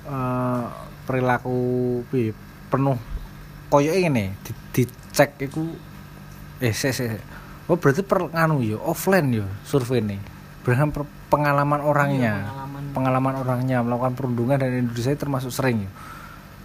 [0.04, 0.64] eh,
[1.02, 1.56] perilaku
[2.06, 2.36] piye
[2.68, 2.94] penuh
[3.66, 5.64] koyo ini di, dicek iku
[6.58, 7.18] eh se, se, se.
[7.66, 10.20] Oh berarti per nganu ya offline ya survei ini.
[10.62, 10.92] Berdasarkan
[11.26, 12.34] pengalaman orangnya.
[12.36, 12.61] Iya, pengalaman.
[12.92, 15.88] Pengalaman orangnya melakukan perundungan dan Indonesia termasuk sering.
[15.88, 15.90] Ya.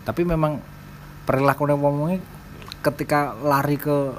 [0.07, 0.59] Tapi memang
[1.27, 2.23] perilaku ngomongnya
[2.83, 4.15] ketika lari ke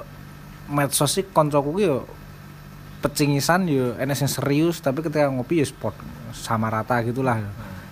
[0.69, 2.05] medsos sih koncoku yo
[3.01, 5.97] pecingisan yo enes yang serius tapi ketika ngopi ya sport
[6.35, 7.41] sama rata gitulah.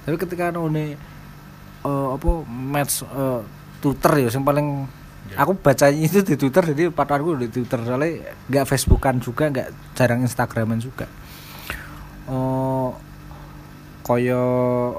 [0.05, 0.97] Tapi ketika nune
[1.85, 3.41] eh apa match eh,
[3.81, 4.67] Twitter ya yang paling
[5.35, 10.21] aku bacanya itu di Twitter jadi partnerku di Twitter soalnya nggak Facebookan juga nggak jarang
[10.23, 11.09] Instagraman juga.
[12.27, 12.95] Oh
[14.07, 14.43] koyo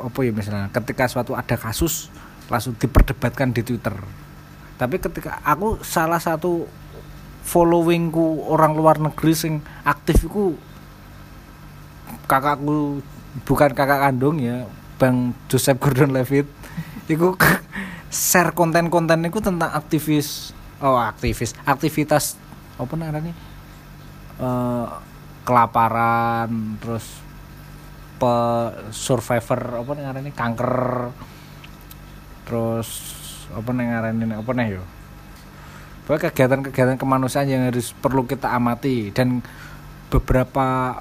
[0.04, 2.12] apa ya misalnya ketika suatu ada kasus
[2.52, 3.96] langsung diperdebatkan di Twitter.
[4.76, 6.68] Tapi ketika aku salah satu
[7.48, 10.52] followingku orang luar negeri sing aktif iku
[12.28, 13.00] kakakku
[13.48, 14.68] bukan kakak kandung ya
[15.00, 16.44] Bang Joseph Gordon Levitt
[17.12, 17.32] iku
[18.12, 20.52] share konten-konten itu tentang aktivis
[20.84, 22.36] oh aktivis aktivitas
[22.76, 23.32] apa namanya
[24.38, 24.86] eh
[25.48, 27.27] kelaparan terus
[28.18, 28.34] pe
[28.90, 30.74] survivor apa namanya kanker
[32.44, 32.88] terus
[33.54, 34.10] apa namanya
[34.42, 34.84] apa nih yo
[36.08, 39.44] Pokoknya kegiatan-kegiatan kemanusiaan yang harus perlu kita amati dan
[40.08, 40.96] beberapa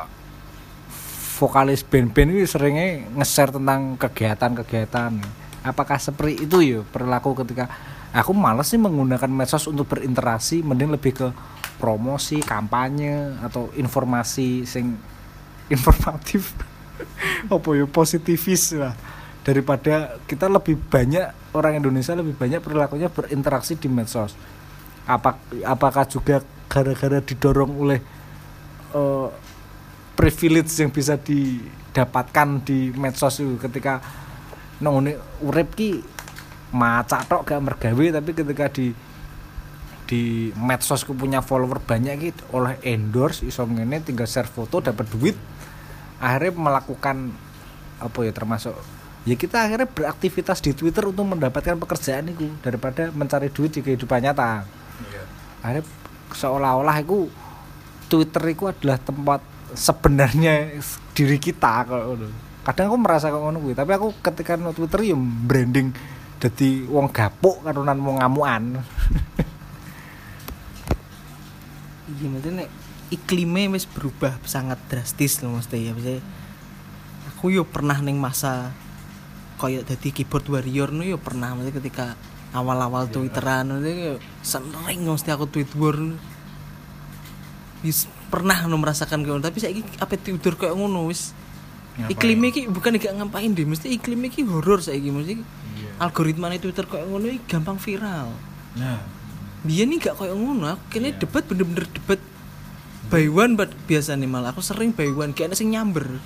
[1.39, 5.15] vokalis band-band ini seringnya nge-share tentang kegiatan-kegiatan.
[5.63, 7.71] Apakah seperti itu ya perilaku ketika
[8.12, 11.27] aku males sih menggunakan medsos untuk berinteraksi, mending lebih ke
[11.80, 14.99] promosi, kampanye atau informasi sing
[15.75, 16.51] informatif.
[17.53, 18.93] Apa ya positivis lah.
[19.43, 24.36] Daripada kita lebih banyak orang Indonesia lebih banyak perilakunya berinteraksi di medsos.
[25.07, 27.99] Apa apakah juga gara-gara didorong oleh
[28.91, 29.27] eh,
[30.19, 33.55] privilege yang bisa didapatkan di medsos itu?
[33.55, 34.03] Ketika
[34.83, 36.03] nongone urip ki
[36.75, 38.91] macak tok gak mergawe tapi ketika di
[40.07, 45.36] di medsos punya follower banyak gitu oleh endorse iso ngene tinggal share foto dapat duit
[46.17, 47.32] akhirnya melakukan
[47.97, 48.73] apa ya termasuk
[49.27, 54.23] ya kita akhirnya beraktivitas di Twitter untuk mendapatkan pekerjaan itu daripada mencari duit di kehidupan
[54.23, 54.63] nyata.
[55.60, 55.84] Akhirnya
[56.32, 57.27] seolah-olah itu
[58.08, 59.43] Twitter itu adalah tempat
[59.75, 60.80] sebenarnya
[61.12, 62.27] diri kita kalau ngono.
[62.63, 65.95] kadang aku merasa kayak ngono tapi aku ketika no Twitter ya branding
[66.38, 68.63] jadi wong gapuk karunan wong ngamuan.
[72.08, 72.65] Iya maksudnya
[73.08, 75.91] iklimnya wis berubah sangat drastis loh maksudnya ya.
[75.96, 76.22] Maksudnya
[77.32, 78.74] aku yo pernah neng masa
[79.58, 82.06] kayak jadi keyboard warrior nu yo pernah maksudnya ketika
[82.54, 84.13] awal-awal twitteran maksudnya yo
[84.46, 85.98] sering mesti aku tweet war
[87.86, 91.32] wis pernah nu merasakan kayak tapi saya apa twitter kayak ngono wis.
[91.98, 95.41] Iklimnya ki bukan gak ngapain deh mesti iklimnya ki horor saya mesti
[95.98, 98.30] algoritma twitter kayak ngono gampang viral.
[98.78, 99.02] Nah,
[99.65, 102.22] dia nih gak kayak ngono aku kene debat bener-bener debat
[103.08, 106.20] by one but biasa nih malah aku sering by one kayak sing nyamber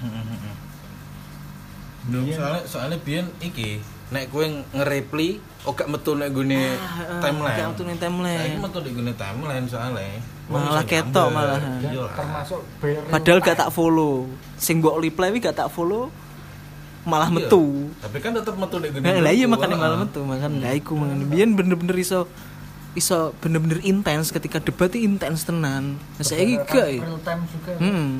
[2.02, 3.78] Duh, soalnya soalnya biyen iki
[4.10, 7.58] nek kowe nge-reply oh gak metu nek gune Ah, ah, timeline.
[7.62, 8.40] gak metu timeline.
[8.42, 10.20] Saiki metu nek gune timeline soalnya.
[10.52, 11.80] Malah ketok malahan.
[11.80, 12.60] Iya termasuk
[13.08, 16.10] padahal gak tak follow sing mbok reply wi gak tak follow
[17.06, 17.38] malah Iya.
[17.48, 17.64] metu
[18.02, 19.04] Tapi kan tetep metu nek gune.
[19.06, 19.82] Nah, lah iya grup, makanya ah.
[19.86, 22.26] malah metu makan lah iku makanya biyen bener-bener iso
[22.92, 25.96] iso bener-bener intens ketika debat itu intens tenan.
[25.96, 27.02] Nah saiki gak ya?
[27.08, 28.12] Real time juga hmm.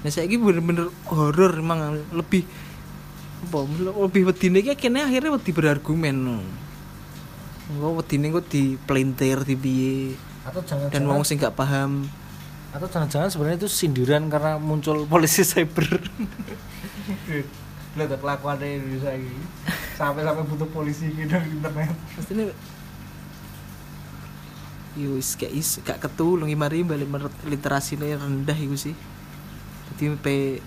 [0.00, 2.48] Nah saiki bener-bener horor emang lebih
[3.38, 3.62] apa
[4.02, 6.42] lebih wedine iki kene akhirnya wedi berargumen
[7.68, 10.16] Engko wedine kok dipelintir di piye?
[10.48, 12.08] Atau jangan dan wong sing gak paham.
[12.72, 16.00] Atau jangan-jangan sebenarnya itu sindiran karena muncul polisi cyber.
[17.92, 19.36] Lihat kelakuannya Indonesia ini.
[20.00, 21.92] Sampai sampai butuh polisi gitu di internet.
[22.16, 22.56] Mestine
[24.98, 28.98] Yo wis gak is gak ketulung mari balik menurut literasine rendah iku sih.
[29.94, 30.58] Jadi pe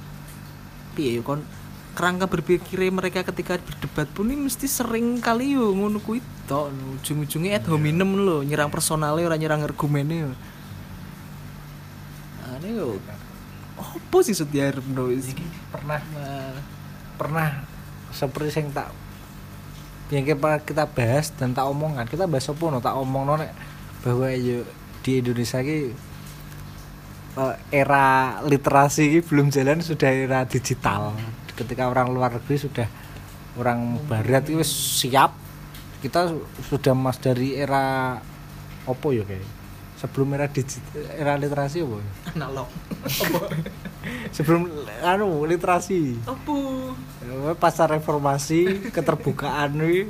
[0.95, 1.43] piye yo kon?
[1.91, 6.71] Kerangka berpikirnya mereka ketika berdebat pun ini mesti sering kali yo ngono kuwi tok
[7.03, 10.33] ujung-ujungnya ad hominem lho nyerang personalnya ora nyerang argumennya yo.
[12.47, 12.87] Ane yo
[13.75, 15.99] apa sih setiap no iki pernah.
[16.15, 16.55] Nah,
[17.19, 17.49] pernah.
[18.15, 18.87] Seperti yang tak
[20.11, 22.07] yang kita kita bahas dan tak omongkan.
[22.07, 22.79] Kita bahas apa no?
[22.79, 23.51] Tak omong no nek
[24.01, 24.65] bahwa yo
[25.01, 25.93] di Indonesia ki
[27.37, 31.13] eh, era literasi ki belum jalan sudah era digital.
[31.53, 32.87] Ketika orang luar negeri sudah
[33.57, 35.33] orang barat itu siap.
[36.01, 36.33] Kita
[36.65, 38.17] sudah mas dari era
[38.89, 39.45] opo ya kayak?
[40.01, 42.01] Sebelum era digital era literasi apa
[42.33, 42.65] analog.
[44.35, 44.65] Sebelum
[45.05, 46.17] anu literasi.
[46.17, 50.09] Ya, pasar reformasi keterbukaan wi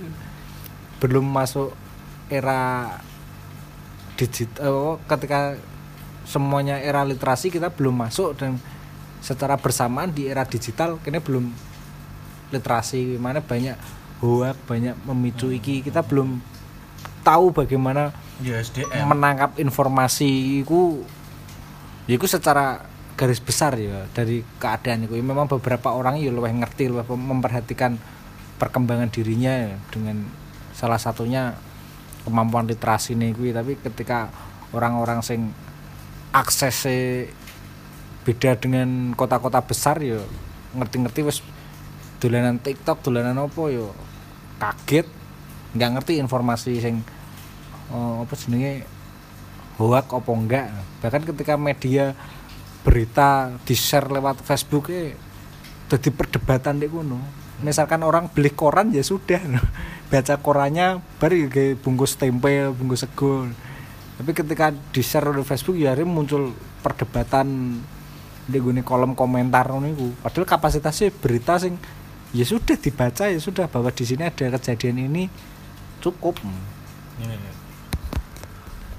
[1.04, 1.75] belum masuk
[2.32, 2.88] era
[4.22, 5.58] digital ketika
[6.30, 8.62] semuanya era literasi kita belum masuk dan
[9.22, 11.50] secara bersamaan di era digital kini belum
[12.54, 13.18] literasi.
[13.18, 13.74] Mana banyak
[14.22, 15.82] hoak banyak memicu iki.
[15.82, 16.38] Kita belum
[17.26, 19.06] tahu bagaimana Ya SDM.
[19.06, 21.06] menangkap informasi itu
[22.10, 22.82] ya itu secara
[23.14, 28.02] garis besar ya dari keadaan itu memang beberapa orang ya lebih ngerti lebih memperhatikan
[28.58, 30.26] perkembangan dirinya ya, dengan
[30.74, 31.54] salah satunya
[32.26, 33.52] kemampuan literasi nih kuwi.
[33.52, 34.30] tapi ketika
[34.72, 35.52] orang-orang sing
[36.32, 37.28] aksesnya
[38.24, 40.22] beda dengan kota-kota besar ya
[40.78, 41.42] ngerti-ngerti wis
[42.22, 43.88] dolanan TikTok dolanan apa ya
[44.62, 45.08] kaget
[45.74, 47.02] nggak ngerti informasi sing
[47.90, 48.86] oh, apa jenenge
[49.82, 50.66] hoak apa enggak
[51.02, 52.14] bahkan ketika media
[52.86, 55.18] berita di share lewat Facebook eh
[55.90, 57.18] jadi perdebatan di kuno
[57.66, 59.42] misalkan orang beli koran ya sudah
[60.12, 63.47] baca korannya baru kayak bungkus tempe bungkus sego
[64.19, 66.52] tapi ketika di share di Facebook ya akhirnya muncul
[66.84, 67.80] perdebatan
[68.45, 71.80] di gini kolom komentar niku padahal kapasitasnya berita sing
[72.36, 75.24] ya sudah dibaca ya sudah bahwa di sini ada kejadian ini
[76.02, 76.39] cukup.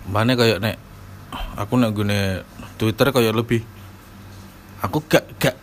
[0.08, 0.76] Mana kayak nek
[1.56, 2.20] aku nek gune
[2.76, 3.60] Twitter kayak lebih
[4.84, 5.56] aku gak gak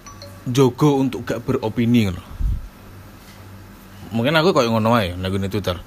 [0.49, 2.28] jogo untuk gak beropini ngono.
[4.09, 5.77] Mungkin aku kayak ngono ae gune Twitter.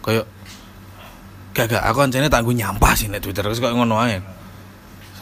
[0.00, 0.24] Kayak
[1.52, 4.20] gak gak aku ancene tak nyampah sih nek Twitter wis kayak ngono ae.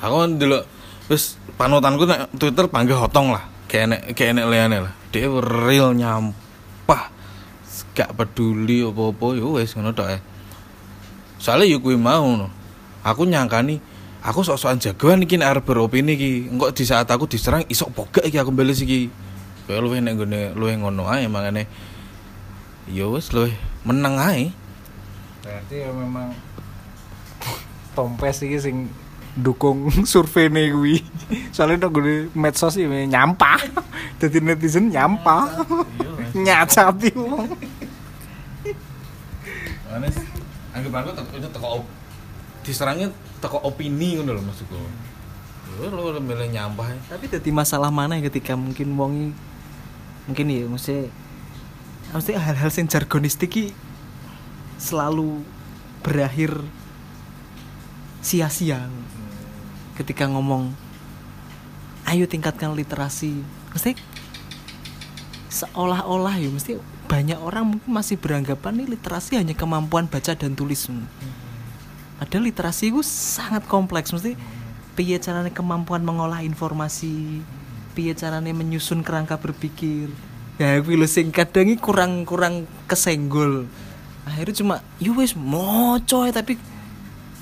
[0.03, 0.63] Aku kan delok
[1.11, 3.43] wis panutanku nek Twitter panggil hotong lah.
[3.67, 4.93] Kayak nek kayak nek liane lah.
[5.11, 7.11] Dia real nyampah.
[7.95, 10.19] Gak peduli apa-apa yo wis ngono tok ae.
[11.43, 12.51] Soalnya yo kuwi mau no.
[13.03, 13.83] Aku nyangkani
[14.25, 16.55] aku sok-sokan jagoan iki nek arep beropini iki.
[16.55, 19.11] Engko di saat aku diserang isok pogak iki aku bales iki.
[19.67, 21.67] Kayak luwih nek ngene luwih ngono ae makane
[22.89, 24.53] yo wis luwih meneng ae.
[25.45, 26.33] berarti ya memang
[27.97, 28.77] tompes iki sing
[29.35, 30.97] dukung survei nih kuwi
[31.51, 33.61] soalnya udah gue medsos sih nyampah
[34.21, 35.65] jadi netizen nyampah
[36.45, 37.51] nyacati wong
[39.95, 40.11] Makane
[40.75, 41.83] anggapanku teko itu teko op,
[42.67, 43.09] diserangnya
[43.39, 44.75] teko opini ngono lho maksudku.
[45.79, 46.99] Yo lu milih nyampah ae.
[47.07, 49.31] tapi jadi masalah mana ya ketika mungkin wongi
[50.27, 51.15] mungkin ya mesti
[52.15, 53.75] mesti hal-hal yang jargonistik
[54.79, 55.43] selalu
[56.07, 56.55] berakhir
[58.23, 58.87] sia-sia.
[59.99, 60.71] Ketika ngomong
[62.07, 63.43] ayo tingkatkan literasi.
[63.75, 63.99] Mesti
[65.51, 66.79] seolah-olah ya mesti
[67.11, 70.87] banyak orang mungkin masih beranggapan nih literasi hanya kemampuan baca dan tulis.
[72.19, 74.15] Padahal literasi itu sangat kompleks.
[74.15, 74.39] Mesti
[74.95, 77.43] piye caranya kemampuan mengolah informasi
[77.95, 80.11] piye caranya menyusun kerangka berpikir
[80.55, 83.67] ya lho sing kadang iki kurang kurang kesenggol.
[84.25, 86.57] Akhirnya cuma yo wis moco ae, tapi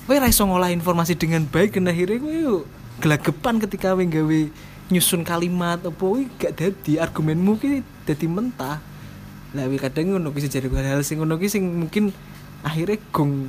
[0.03, 2.55] kowe ra iso ngolah informasi dengan baik dan akhirnya kowe yo
[2.99, 4.39] gelagepan ketika kowe gawe
[4.91, 6.05] nyusun kalimat apa
[6.37, 8.81] gak dadi argumenmu ki dadi mentah.
[9.53, 12.09] Lah kadang ngono kuwi jare hal sing ngono ki sing mungkin
[12.65, 13.45] akhirnya gong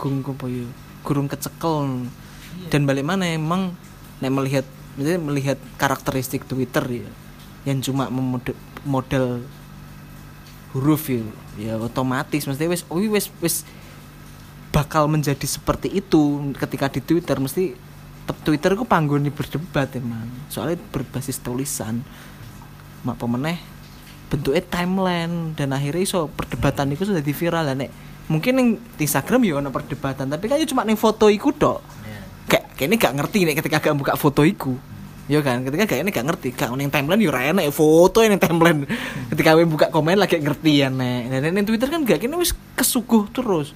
[0.00, 0.66] gong apa ya
[1.04, 2.08] gurung kecekel.
[2.72, 3.76] Dan balik mana emang
[4.24, 4.66] nek melihat
[4.98, 7.08] misalnya melihat karakteristik Twitter ya
[7.64, 9.44] yang cuma memode- model
[10.72, 11.22] huruf ya,
[11.58, 12.46] ya otomatis.
[12.46, 13.66] Mesti wis oh, wis wis
[14.70, 16.54] bakal menjadi seperti itu.
[16.56, 17.74] Ketika di Twitter mesti
[18.24, 20.28] te- Twitter ku panggon berdebat emang.
[20.48, 22.00] Soalnya berbasis tulisan.
[23.04, 23.58] Mak pemeneh
[24.30, 25.52] bentuknya timeline.
[25.58, 27.66] Dan akhirnya iso perdebatan itu sudah di viral.
[27.66, 27.90] Lah nek
[28.30, 30.30] mungkin yang di Instagram ya ono perdebatan.
[30.30, 32.00] Tapi kan cuma ning foto iku dok
[32.50, 34.74] kayak kayaknya gak ngerti nih ketika gak buka foto iku
[35.30, 35.62] ya kan?
[35.62, 36.48] Ketika gak ini gak ngerti.
[36.58, 38.82] Gak yang timeline ya ora enak foto yang timeline.
[39.30, 41.30] Ketika gue buka komen lagi ngerti ya nek.
[41.30, 43.70] Dan yang Twitter kan gak kini wis kesuguh terus.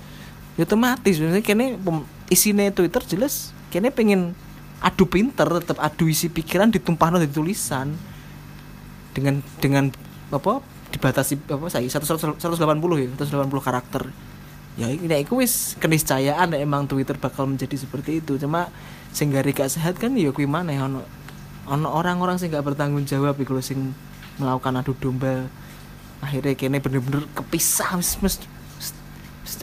[0.59, 1.23] Ya otomatis.
[1.23, 4.35] Kini pem- isine Twitter jelas kini pengen
[4.83, 7.95] adu pinter tetap adu isi pikiran ditumpahno di tulisan.
[9.15, 9.95] Dengan dengan
[10.35, 10.59] apa
[10.91, 14.11] dibatasi apa saya 180 ya 180 karakter.
[14.75, 18.35] Ya ini iku wis keniscayaan emang Twitter bakal menjadi seperti itu.
[18.43, 18.75] Cuma
[19.15, 20.75] sing gari gak sehat kan ya kuwi mana
[21.65, 23.97] ono orang-orang sing gak bertanggung jawab iku sing
[24.37, 25.49] melakukan adu domba.
[26.21, 28.37] Akhirnya kene bener-bener kepisah wis mes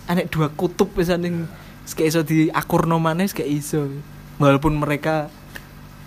[0.06, 1.50] anek dua kutub wis ning
[1.92, 3.90] kayak iso di akurno maneh kayak iso.
[4.42, 5.30] Walaupun mereka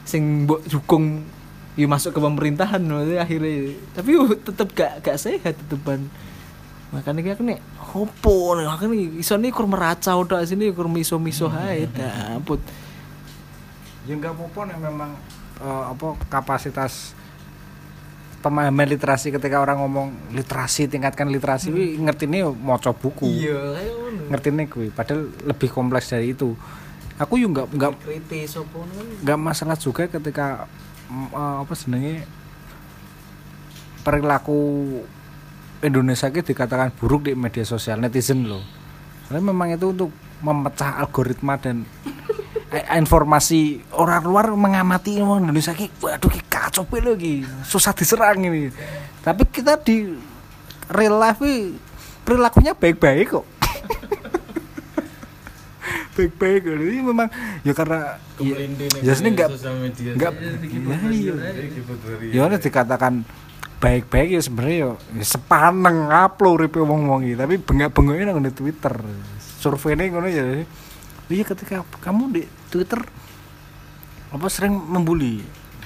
[0.06, 1.22] sing mbok dukung
[1.74, 3.74] ya masuk ke pemerintahan maksudnya akhirnya.
[3.94, 6.06] Tapi yo tetep gak gak sehat tetepan.
[6.94, 7.58] Makanya kayak nih
[7.94, 12.62] hopo nih makanya iso nih kur meracau tok sini kur miso miso hae dapet.
[14.06, 15.10] Ya nggak apa-apa nek memang
[15.60, 17.14] eh, apa kapasitas
[18.44, 22.04] pemahaman literasi ketika orang ngomong literasi tingkatkan literasi hmm.
[22.04, 23.24] ngerti nih maca buku.
[23.24, 23.80] Iya
[24.28, 26.52] ngerti nih kuwi padahal lebih kompleks dari itu.
[27.16, 28.58] Aku juga nggak nggak kritis
[29.22, 30.68] nggak masalah juga ketika
[31.08, 32.28] eh, apa sebenarnya
[34.04, 34.60] perilaku
[35.80, 38.64] Indonesia ini dikatakan buruk di media sosial netizen loh.
[39.28, 40.12] Karena memang itu untuk
[40.44, 41.88] memecah algoritma dan
[42.98, 47.44] informasi orang luar mengamati orang Indonesia ki waduh ki kacau loh ki.
[47.62, 48.70] Susah diserang ini.
[49.22, 50.10] Tapi kita di
[50.90, 51.78] real life ini
[52.24, 53.46] perilakunya baik-baik kok.
[56.14, 57.26] Baik-baik jadi memang
[57.66, 58.54] ya karena ya,
[59.02, 59.50] ya sini nggak
[60.14, 60.32] nggak
[60.70, 61.34] ya, iya.
[62.30, 63.26] ya udah dikatakan
[63.82, 68.94] baik-baik ya sebenarnya ya, ya sepaneng upload ripe wong-wong tapi bengak-bengoknya nang di Twitter.
[69.58, 70.62] Surveinya ngono ya
[71.32, 73.00] iya ketika kamu di Twitter
[74.34, 75.40] apa sering membuli?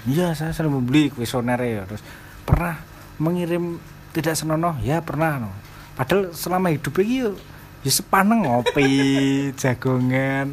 [0.08, 2.02] Iya saya sering membuli kuesioner ya terus
[2.48, 2.80] pernah
[3.20, 3.76] mengirim
[4.16, 4.80] tidak senonoh?
[4.80, 5.50] Ya pernah no.
[5.98, 7.34] padahal selama hidup yo
[7.82, 8.90] ya sepaneng ngopi
[9.60, 10.46] jagongan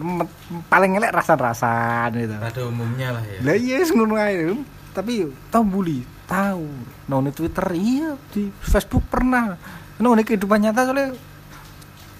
[0.70, 2.36] paling elek rasan-rasan gitu.
[2.38, 3.40] Pada umumnya lah ya.
[3.42, 4.54] Lah iya ngono ae
[4.96, 6.66] tapi tahu bully tahu
[7.06, 9.56] nah di Twitter iya di Facebook pernah.
[9.96, 11.16] Nah ini kehidupan nyata soalnya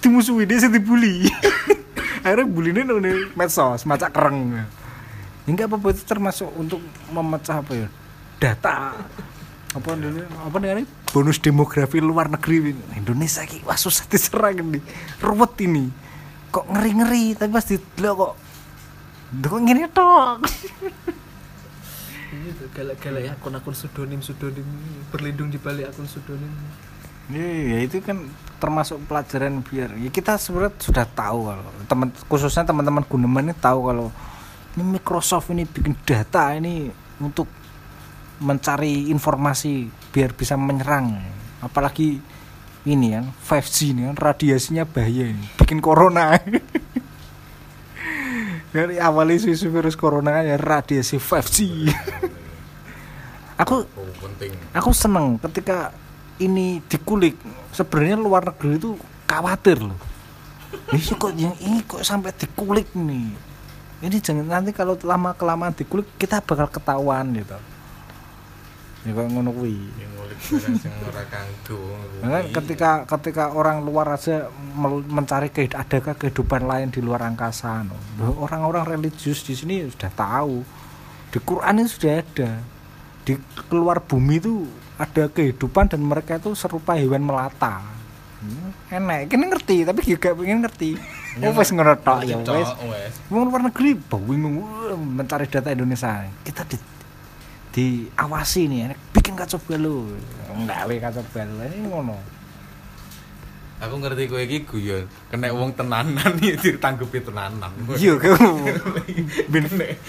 [0.00, 1.26] dimusuhi dia sih dibully
[2.26, 4.58] akhirnya bulinya nah di medsos macak kereng.
[4.58, 4.66] Ya
[5.46, 6.82] enggak apa-apa itu termasuk untuk
[7.14, 7.88] memecah apa ya?
[8.42, 8.98] Data.
[9.70, 10.90] Apa ini apa namanya?
[11.14, 12.74] Bonus demografi luar negeri.
[12.98, 14.82] Indonesia ki wah susah diserang ini.
[15.22, 15.86] Ruwet ini.
[16.50, 18.34] Kok ngeri ngeri tapi pas di kok
[19.30, 20.42] kok ngene tok?
[22.26, 24.66] Ini galak-galak ya akun-akun pseudonym pseudonym
[25.14, 26.50] berlindung di balik akun pseudonym.
[27.30, 32.64] Iya, ya itu kan termasuk pelajaran biar ya kita sebenarnya sudah tahu kalau teman khususnya
[32.64, 34.08] teman-teman Guneman ini tahu kalau
[34.76, 36.88] ini Microsoft ini bikin data ini
[37.20, 37.48] untuk
[38.36, 41.16] mencari informasi biar bisa menyerang.
[41.64, 42.20] Apalagi
[42.84, 46.36] ini kan 5G ini kan radiasinya bahaya ini bikin corona.
[48.68, 51.58] Dari awal isu virus corona kan ya radiasi 5G
[53.56, 54.30] aku oh,
[54.76, 55.92] aku seneng ketika
[56.42, 57.36] ini dikulik.
[57.72, 59.98] Sebenarnya luar negeri itu khawatir loh.
[60.92, 63.32] Ini kok yang ini kok sampai dikulik nih?
[63.96, 67.56] Ini jangan nanti kalau lama kelamaan dikulik kita bakal ketahuan gitu.
[69.06, 69.78] Ya kok ngono kuwi.
[71.32, 71.80] Kanggo.
[72.20, 74.52] Nah, kan ketika ketika orang luar aja
[75.08, 77.96] mencari kehid- adakah kehidupan lain di luar angkasa no.
[78.36, 80.60] Orang-orang religius di sini sudah tahu.
[81.32, 82.50] Di Quran itu sudah ada.
[83.24, 83.34] Di
[83.70, 87.84] keluar bumi itu ada kehidupan dan mereka itu serupa hewan melata.
[88.40, 89.32] Hmm, enak.
[89.32, 90.92] Kini ngerti tapi juga pengen ngerti.
[91.36, 92.64] Oh wes ngono tok ya wes.
[92.88, 93.12] Wes.
[93.28, 96.24] Wong luar negeri bingung wah, mencari data Indonesia.
[96.40, 96.80] Kita di
[97.76, 100.16] diawasi nih bikin kacau balu
[100.64, 102.16] nggak we kacau balu ini ngono
[103.76, 108.72] aku ngerti kowe iki guyon kena wong tenanan ya ditanggepi tenanan Iya, kamu
[109.52, 109.64] bin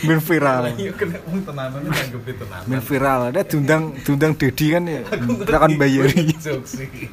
[0.07, 0.71] bin viral.
[0.79, 3.19] iya kena wong tenanan ditanggepi tenanan Bin viral.
[3.27, 5.03] Ada diundang diundang Dedi kan ya.
[5.03, 6.31] Kita akan bayari.
[6.39, 7.11] jokes iki.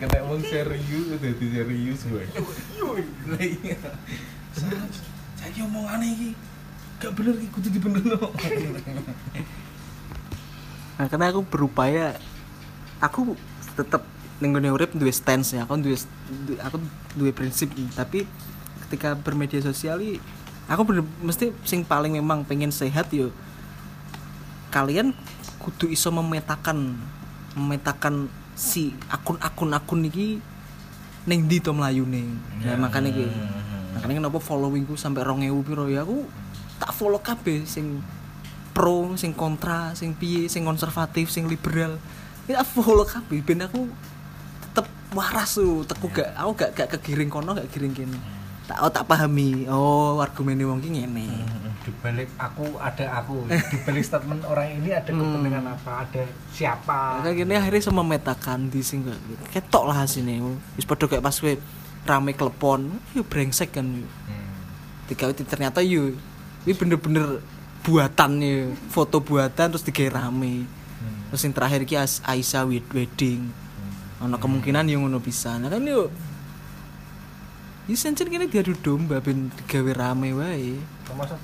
[0.00, 3.76] kena wong serius dadi serius Lah iya.
[4.56, 4.88] Sa-
[5.36, 6.28] saiki omongane iki
[7.00, 8.32] gak bener iki kudu dibenerno
[10.96, 12.12] Nah, karena aku berupaya
[13.00, 13.32] aku
[13.72, 14.04] tetap
[14.40, 15.68] ning gone urip duwe stance ya.
[15.68, 15.96] Aku duwe
[16.48, 16.76] du- aku
[17.16, 18.24] duwe prinsip tapi
[18.88, 20.00] ketika bermedia sosial
[20.70, 23.30] aku bener, mesti sing paling memang pengen sehat yo
[24.70, 25.12] kalian
[25.58, 26.94] kudu iso memetakan
[27.58, 30.38] memetakan si akun-akun akun iki
[31.26, 32.38] ning ndi to mlayune.
[32.64, 33.26] Nah, makanya iki.
[33.98, 36.24] Makanya kenapa followingku sampai 2000 piro ya aku
[36.80, 38.00] tak follow kabeh sing
[38.72, 41.98] pro, sing kontra, sing piye, sing konservatif, sing liberal.
[42.48, 43.90] Ya follow kabeh ben aku
[45.10, 48.18] waras tuh, teku gak aku gak gak kegiring kono gak giring kene.
[48.70, 49.66] Tak oh, tak pahami.
[49.66, 51.26] Oh, argumene wong ki ngene.
[51.82, 53.50] Di balik aku ada aku.
[53.50, 56.06] Di balik statement orang ini ada kepentingan apa?
[56.06, 56.22] Ada
[56.54, 57.26] siapa?
[57.26, 59.02] Kayak gini akhirnya sama memetakan di sing
[59.50, 60.38] ketok lah hasilnya.
[60.78, 61.58] Wis padha kayak pas we
[62.06, 63.90] rame klepon, yo brengsek kan.
[63.90, 64.06] yo.
[64.30, 64.54] Hmm.
[65.10, 66.14] Di- ternyata yo
[66.62, 67.42] ini bener-bener
[67.82, 70.62] buatan yo, foto buatan terus digawe rame.
[70.62, 71.34] Hmm.
[71.34, 73.50] Terus yang terakhir ki Aisyah wed- wedding.
[74.20, 75.56] Ono kemungkinan yang ngono bisa.
[75.56, 76.12] Nah kan yo
[77.90, 80.78] Ini sencen kene diadu domba ben digawe rame wae.
[81.02, 81.40] termasuk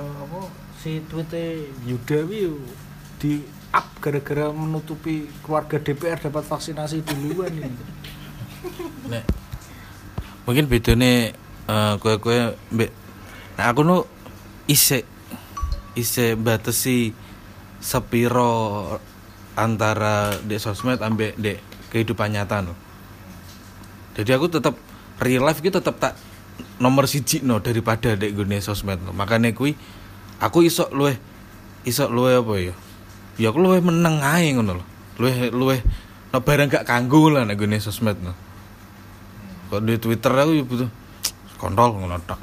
[0.00, 0.40] eh, apa
[0.80, 2.48] si tweetnya Yuda wi
[3.20, 7.68] di up gara-gara menutupi keluarga DPR dapat vaksinasi duluan nih.
[9.12, 9.24] Nek
[10.50, 11.36] mungkin bedane
[11.70, 12.90] eh kowe-kowe mbek
[13.54, 14.02] nah aku nu
[14.66, 15.06] isik
[15.94, 17.14] isik batesi
[17.78, 18.98] sepiro
[19.54, 21.54] antara di sosmed ambek di
[21.90, 22.72] kehidupan nyata no.
[24.14, 24.74] Jadi aku tetap
[25.22, 26.14] real life gitu tetap tak
[26.80, 29.12] nomor siji no daripada dek gune sosmed no.
[29.12, 29.74] Makanya kui
[30.40, 31.18] aku iso luwe
[31.84, 32.74] iso luwe apa ya?
[33.36, 34.84] Ya aku luwe meneng ae ngono lho.
[35.20, 35.76] Luwe luwe
[36.30, 38.32] no barang gak kanggo lah nek gune sosmed no.
[39.70, 40.90] Kok di Twitter aku ya butuh
[41.58, 42.40] kontrol ngono tok.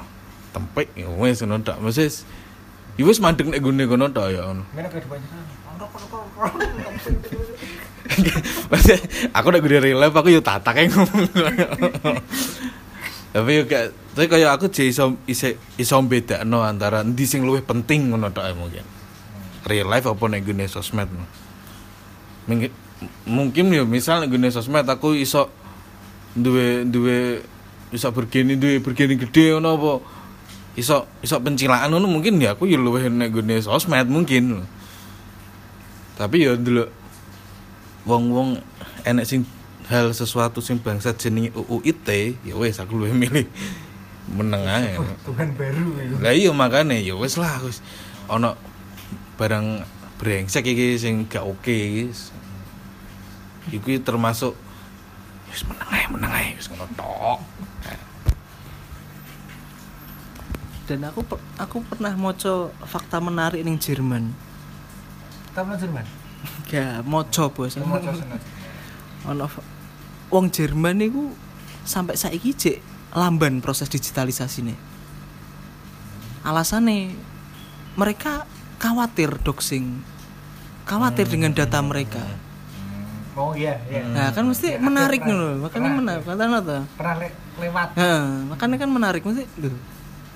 [0.52, 1.80] Tempik ya wis ngono tok.
[1.80, 2.06] Mesti
[2.96, 4.64] ya wis mandek nek gune ngono tok ya ngono.
[4.72, 5.20] Mana kehidupan
[8.70, 8.98] Maksudnya
[9.36, 11.28] aku udah gede real aku yo tata kayak ngomong.
[13.28, 13.86] Tapi kayak
[14.16, 18.54] tapi kayak aku jadi iso iso iso bedakno antara endi sing luwih penting ngono ae
[18.56, 18.84] mungkin.
[19.68, 21.06] Real life apa nek gune sosmed.
[21.12, 21.24] no.
[22.48, 22.72] Mungkin
[23.28, 25.52] mungkin yo misal nek gune sosmed aku iso
[26.32, 27.44] duwe duwe
[27.92, 29.92] iso bergeni duwe bergeni gede ngono apa
[30.80, 34.64] iso iso pencilaan ngono mungkin ya aku yo luwih nek gune sosmed mungkin.
[36.18, 36.90] Tapi yo dulu
[38.04, 38.60] wong-wong
[39.02, 39.42] enek sing
[39.88, 43.48] hal sesuatu sing bangsa jenenge UU ITE ya wis aku luwih milih
[44.28, 45.00] meneng ae.
[45.24, 46.20] Tuhan baru.
[46.20, 47.80] Lah iya makane ya wis lah wis
[48.28, 48.52] ana
[49.40, 49.82] barang
[50.20, 52.12] brengsek iki sing gak oke iki.
[53.72, 54.52] Iku termasuk
[55.48, 57.40] wis meneng ae meneng ae wis ngono tok.
[60.88, 64.32] Dan aku per- aku pernah moco fakta menarik ning Jerman.
[65.52, 66.17] Kamu Jerman?
[66.66, 67.74] Gak moco bos.
[67.74, 68.40] Seneng.
[69.26, 69.46] Ono
[70.28, 71.32] wong Jerman niku
[71.82, 72.78] sampai saiki cek
[73.12, 74.78] lamban proses digitalisasi nih.
[76.44, 77.12] Alasannya
[77.98, 78.46] mereka
[78.78, 80.00] khawatir doxing.
[80.84, 82.22] Khawatir dengan data mereka.
[83.38, 84.02] Oh iya, iya.
[84.02, 86.22] Nah, kan mesti Ya, menarik nih makanya pernah- menarik.
[86.26, 86.82] Kata tuh.
[86.98, 87.88] Pernah le- lewat.
[87.94, 89.44] Nah, makanya kan menarik mesti.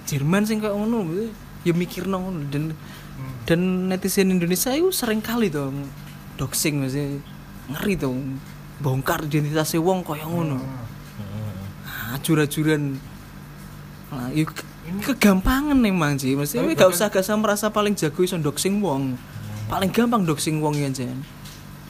[0.07, 1.07] Jerman sing kayak ngono
[1.63, 2.79] ya mikir ngono dan Hmm.
[3.43, 5.75] Dan netizen Indonesia itu sering kali tuh
[6.37, 7.19] doxing mesti
[7.69, 8.15] ngeri tuh
[8.79, 10.59] bongkar identitasnya wong kayak ngono.
[10.59, 12.15] Hmm.
[12.15, 13.01] ajur-ajuran
[14.11, 14.53] nah, yuk,
[15.01, 18.79] kegampangan memang sih mesti Tapi gak bahkan- usah gak usah merasa paling jago iso doxing
[18.79, 19.17] wong.
[19.67, 21.25] Paling gampang doxing wong ya jen.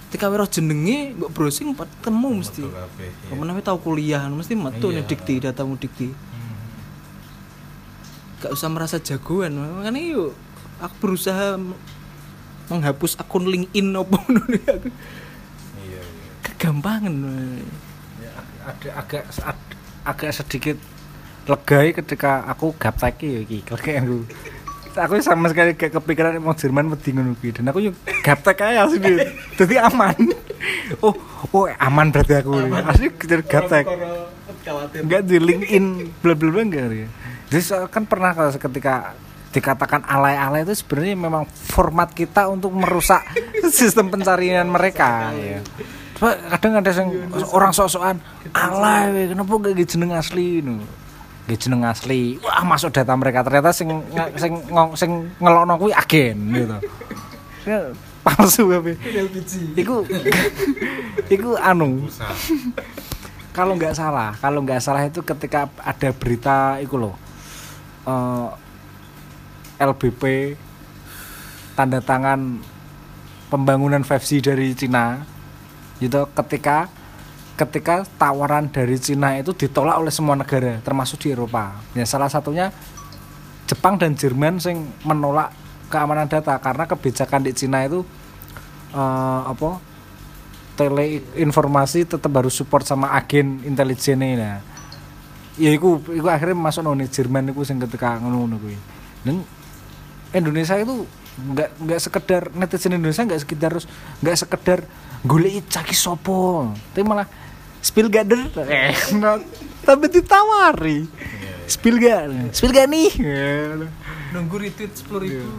[0.07, 2.63] Ketika roh jenenge mbok browsing ketemu mesti.
[2.63, 3.63] kabeh, iya.
[3.65, 5.01] Tahu kuliah mesti metu Iya.
[5.01, 6.13] nih dikti datamu dikti.
[8.39, 9.55] Gak usah merasa jagoan.
[9.55, 10.31] Makanya yuk
[10.83, 11.55] aku berusaha
[12.67, 14.43] menghapus akun LinkedIn apa aku
[15.79, 16.03] Iya iya.
[16.43, 17.15] kegampangan
[18.19, 20.77] Ya, ada agak ad- agak sedikit
[21.45, 24.27] legai ketika aku gaptek ya iki aku.
[24.93, 27.91] Aku sama sekali kayak kepikiran mau Jerman wedi ngono kuwi dan aku yo
[28.23, 28.99] gaptek ae asli
[29.55, 30.19] dadi aman.
[31.03, 31.17] Oh
[31.51, 32.55] oh aman berarti aku.
[32.87, 33.87] Asli kejar gaptek
[34.95, 35.85] enggak di LinkedIn
[36.23, 37.09] bla bla bla enggak ya
[37.51, 39.17] jadi so- kan pernah kalau ketika
[39.53, 43.21] dikatakan alay-alay itu sebenarnya memang format kita untuk merusak
[43.69, 45.61] sistem pencarian mereka ya
[46.23, 47.11] kadang ada yang
[47.51, 48.17] orang sok-sokan
[48.55, 50.79] alay we, kenapa gak ge jeneng asli no.
[51.51, 52.39] Ge jeneng asli.
[52.39, 53.91] Wah, masuk data mereka ternyata sing
[54.39, 55.11] sing ngong- sing
[55.43, 56.77] ngelokno kuwi agen gitu.
[57.67, 57.91] Ya,
[58.23, 58.95] palsu tapi.
[59.75, 60.07] Iku
[61.35, 62.07] iku anu
[63.51, 67.19] kalau nggak salah, kalau nggak salah itu ketika ada berita itu loh.
[68.07, 68.49] eh,
[69.83, 70.55] LBP
[71.75, 72.63] tanda tangan
[73.51, 75.27] pembangunan 5G dari Cina.
[75.99, 76.87] Gitu ketika
[77.59, 81.75] ketika tawaran dari Cina itu ditolak oleh semua negara termasuk di Eropa.
[81.99, 82.71] Ya salah satunya
[83.67, 85.51] Jepang dan Jerman sing menolak
[85.91, 88.07] keamanan data karena kebijakan di Cina itu
[88.95, 89.79] eh, apa
[90.73, 94.73] tele informasi tetap harus support sama agen intelijen ini nah
[95.61, 98.77] ya iku iku akhirnya masuk noni Jerman iku sing ketika ngono kuwi.
[99.23, 99.45] Dan
[100.33, 103.87] Indonesia itu nggak nggak sekedar netizen Indonesia nggak sekedar harus
[104.21, 104.79] nggak sekedar
[105.25, 106.73] golek caki sopo.
[106.93, 107.29] Tapi malah
[107.83, 109.43] Spielgader eh nah,
[109.83, 111.09] tapi ditawari.
[111.67, 113.11] Spielgader Spielgader nih.
[114.33, 115.43] Nunggu retweet sepuluh ribu.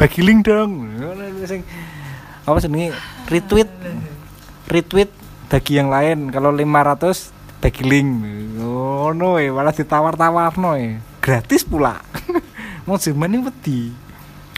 [0.00, 0.90] Bagi link dong.
[2.44, 2.70] Apa sih
[3.30, 3.70] retweet.
[4.64, 5.10] Retweet
[5.48, 6.32] bagi yang lain.
[6.34, 8.10] Kalau 500 bagi link.
[8.60, 11.00] Oh no eh, malah ditawar-tawar no eh.
[11.24, 12.04] gratis pula
[12.84, 13.80] mau Jerman ini wedi.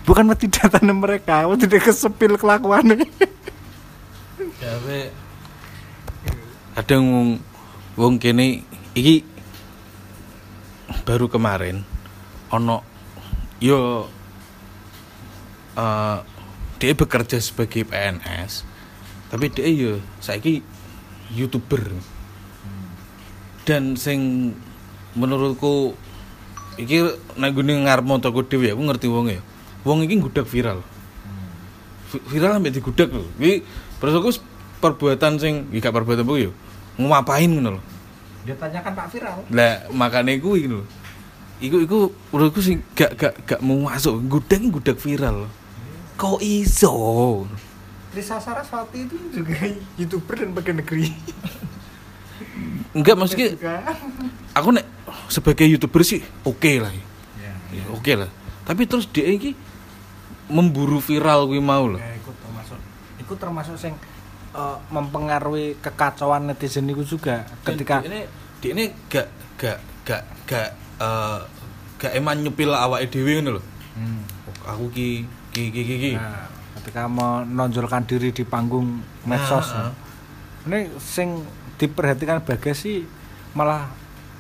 [0.07, 3.03] Bukan wedi data mereka wedi dia kesepil kelakuannya
[4.63, 5.11] Ya we
[6.79, 7.39] kadang
[7.99, 8.63] wong kene
[8.95, 9.25] iki
[11.03, 11.83] baru kemarin
[12.53, 12.85] ono
[13.59, 14.07] yo
[15.75, 16.19] eh
[16.77, 18.69] dia bekerja sebagai PNS
[19.33, 20.63] tapi dia yo saiki
[21.35, 21.83] youtuber.
[23.67, 24.55] Dan sing
[25.19, 25.99] menurutku
[26.77, 27.03] iki
[27.37, 29.41] nek gune ngarepmu toko dhewe aku ngerti wong ya.
[29.85, 30.81] Wong iki ngudak viral.
[32.13, 33.27] Vi- viral sampai digudak lho.
[33.41, 33.65] Iki
[34.31, 34.45] s-
[34.79, 36.51] perbuatan sing iki gak perbuatan apa yo
[36.97, 37.83] ngapain ngono lho.
[38.47, 39.37] Dia tanyakan Pak Viral.
[39.51, 40.87] Lah makane kuwi lho.
[41.59, 41.99] Iku iku
[42.31, 44.21] menurutku sing gak gak gak mau masuk.
[44.29, 45.49] Gudak gudak viral.
[46.17, 46.95] Kok iso?
[48.17, 49.53] Risa Saraswati itu juga
[50.01, 51.13] youtuber dan bagian negeri.
[52.97, 53.53] Enggak maksudnya
[54.57, 54.89] aku nek
[55.29, 57.05] sebagai youtuber sih oke lah ya.
[57.73, 58.31] Ya, oke lah
[58.63, 59.53] tapi terus dia ini
[60.47, 62.79] memburu viral kuwi mau lho Ya, ikut termasuk
[63.19, 63.95] ikut termasuk sing
[64.53, 68.25] eh, mempengaruhi kekacauan netizen itu juga ketika ini
[68.59, 71.39] dia ini gak gak gak gak eh,
[71.97, 73.63] gak eman nyepil awake dhewe ngono lho
[73.97, 74.21] Hmm.
[74.61, 76.13] aku ki ki ki ki, ki.
[76.15, 76.45] Nah,
[76.77, 79.89] ketika menonjolkan diri di panggung medsos Nah, ya.
[80.69, 81.41] ini sing
[81.75, 83.09] diperhatikan bagas sih
[83.53, 83.89] malah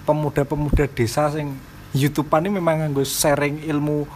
[0.06, 1.58] pemuda-pemuda desa sing
[1.90, 4.06] youtubean ini memang nganggo sharing ilmu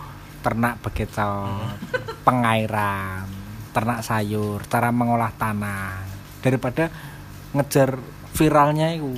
[0.40, 1.76] ternak bekecot
[2.26, 6.06] pengairan ternak sayur cara mengolah tanah.
[6.42, 6.90] Daripada
[7.54, 7.98] ngejar
[8.34, 9.14] viralnya itu.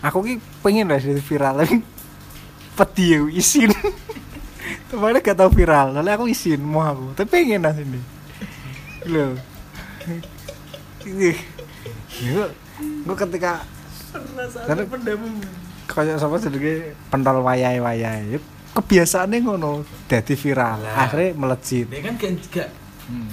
[0.00, 1.84] Aku ki pengen lah jadi viral tapi
[2.78, 3.70] pedi ya, isin.
[4.90, 8.00] Kemarin gak tau viral, lalu aku isin mau aku, tapi pengen lah sini.
[9.06, 9.38] Loh.
[13.06, 13.62] Gue ketika
[14.66, 14.82] karena
[15.90, 18.36] kayak sama sedikit pentol wayai-wayai.
[18.36, 18.38] Ya,
[18.70, 20.86] Kebiasaannya ngono, jadi viral.
[20.86, 21.10] Lah.
[21.10, 21.90] Akhirnya melejit.
[21.90, 22.68] dia kan gak gak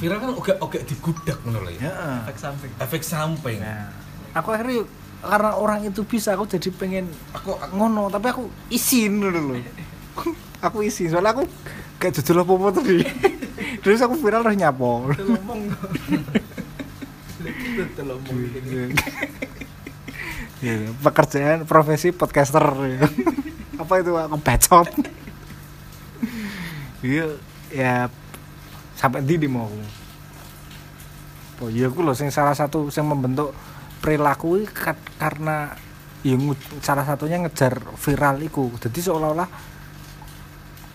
[0.02, 1.86] viral kan oke oke digudak ngono lho ya.
[1.86, 1.94] Ya.
[2.26, 2.72] efek samping.
[2.82, 3.58] Efek samping.
[3.62, 3.94] Nah,
[4.34, 4.90] aku akhirnya
[5.22, 7.06] karena orang itu bisa aku jadi pengen
[7.38, 8.10] aku ngono.
[8.10, 9.62] Tapi aku isin dulu loh
[10.66, 11.46] aku isin soalnya aku
[12.02, 13.06] gak jujur apa tadi
[13.86, 15.14] terus aku viral terus nyapo.
[15.14, 15.62] Ngomong
[20.58, 20.74] Ya,
[21.06, 23.06] pekerjaan profesi podcaster ya.
[23.82, 24.90] apa itu aku bacot
[27.06, 27.30] iya
[27.70, 28.10] ya
[28.98, 29.70] sampai di di mau
[31.62, 33.54] oh iya aku loh sing salah satu yang membentuk
[34.02, 35.74] perilaku kat- karena
[36.26, 36.38] ya
[36.82, 38.74] salah satunya ngejar viral iku.
[38.82, 39.50] Jadi seolah-olah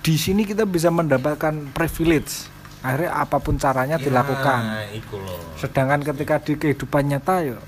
[0.03, 2.51] di sini kita bisa mendapatkan privilege.
[2.83, 4.91] Akhirnya apa pun caranya dilakukan.
[4.91, 7.59] iku lho sedangkan ketika di kehidupan nyata yo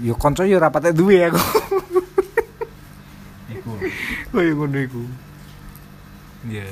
[0.00, 1.40] yo konco yo rapatnya duwe aku.
[3.52, 3.72] Iku.
[4.30, 5.02] Oh yo ngono iku.
[6.48, 6.64] Ya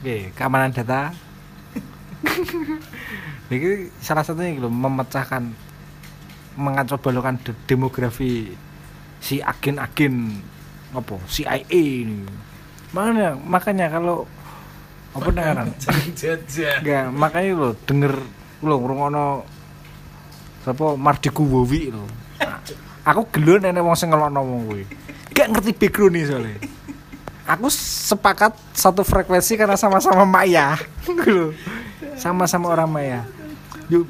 [0.00, 1.10] oke keamanan data.
[3.50, 5.50] Ini salah satunya gitu memecahkan
[6.58, 8.52] mengacaubalkan de- demografi
[9.18, 10.42] si agen-agen
[10.94, 12.22] apa CIA ini.
[12.94, 14.26] Makanya makanya kalau
[15.16, 15.68] apa dengaran?
[17.22, 18.14] Makanya lo denger
[18.62, 19.26] lo ngrungokno
[20.64, 22.06] sapa Mardiku Wowi lo.
[23.08, 24.84] Aku gelo nenek wong sing ngelokno wong kuwi.
[25.32, 26.56] Gak ngerti background nih soalnya.
[27.48, 30.76] Aku sepakat satu frekuensi karena sama-sama Maya.
[32.20, 33.20] Sama-sama orang Maya.
[33.88, 34.04] Yuk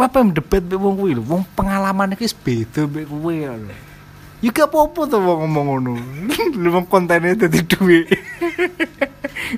[0.00, 3.68] apa yang debat mbek wong kuwi lho wong pengalaman iki beda mbek kuwi lho
[4.40, 5.92] Ya gak apa-apa wong ngomong ngono.
[6.56, 8.08] Lho wong kontene dadi dhuwit.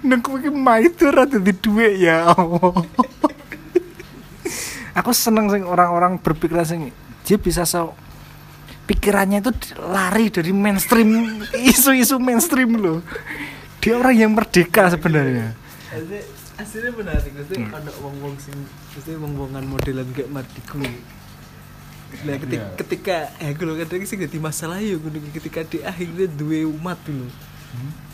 [0.02, 2.82] Nang iki maido ora dadi dhuwit ya Allah.
[4.94, 6.80] Aku seneng sing orang-orang berpikiran sing
[7.22, 7.96] dia bisa so
[8.82, 11.08] pikirannya itu lari dari mainstream
[11.70, 12.98] isu-isu mainstream loh.
[13.78, 15.54] Dia orang yang merdeka sebenarnya.
[15.88, 18.54] Asli- aslinya benar nih mesti ada wong wong sing
[18.92, 20.78] mesti wong wongan modelan gak matiku
[22.22, 22.76] Nah, ketika, Iya.
[22.76, 27.24] ketika eh gue kadang sih jadi masalah ya gue ketika di akhirnya dua umat dulu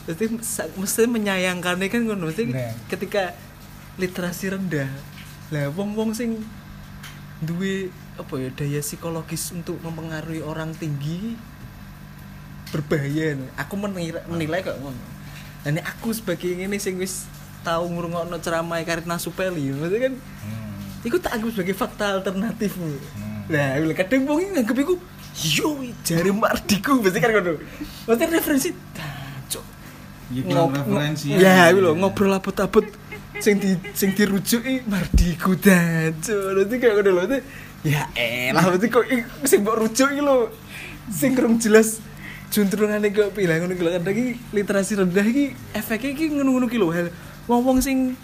[0.06, 2.78] mesti sa- mesti menyayangkannya kan ngono mesti Nah.
[2.86, 3.34] ketika
[3.98, 4.86] literasi rendah
[5.50, 6.38] lah wong wong sing
[7.38, 11.38] duwe apa ya daya psikologis untuk mempengaruhi orang tinggi
[12.74, 13.48] berbahaya nih.
[13.56, 14.98] aku menilai, menilai kok ngono
[15.62, 17.30] dan ini aku sebagai ini sing wis
[17.62, 20.14] tahu ngurungokno ceramah Karina Supeli maksudnya kan
[21.06, 22.74] Iku tak anggap sebagai fakta alternatif.
[23.46, 24.94] Nah, bila kadang wong nganggep iku
[25.54, 27.62] yo jare mardiku mesti kan ngono.
[28.02, 29.64] Maksudnya referensi "Dah, cuk.
[30.34, 31.78] Ya, referensi Ya, ya.
[31.78, 32.82] lho ngobrol abot-abot
[33.38, 36.26] sing di sing dirujuki mardiku cuk.
[36.26, 37.22] Nanti kayak lho.
[37.22, 37.38] Nanti,
[37.86, 39.06] Ya elah berarti kok
[39.46, 40.50] sing mbok rujuk iki lho.
[41.08, 42.02] Sing kurang jelas
[42.50, 43.90] juntrungane kok pilah ngono iki lho.
[43.94, 46.90] Kadang iki literasi rendah iki efeknya iki ngono-ngono ki lho.
[47.46, 48.18] Wong-wong sing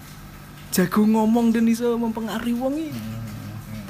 [0.75, 2.91] jago ngomong dan iso mempengaruhi wong iki.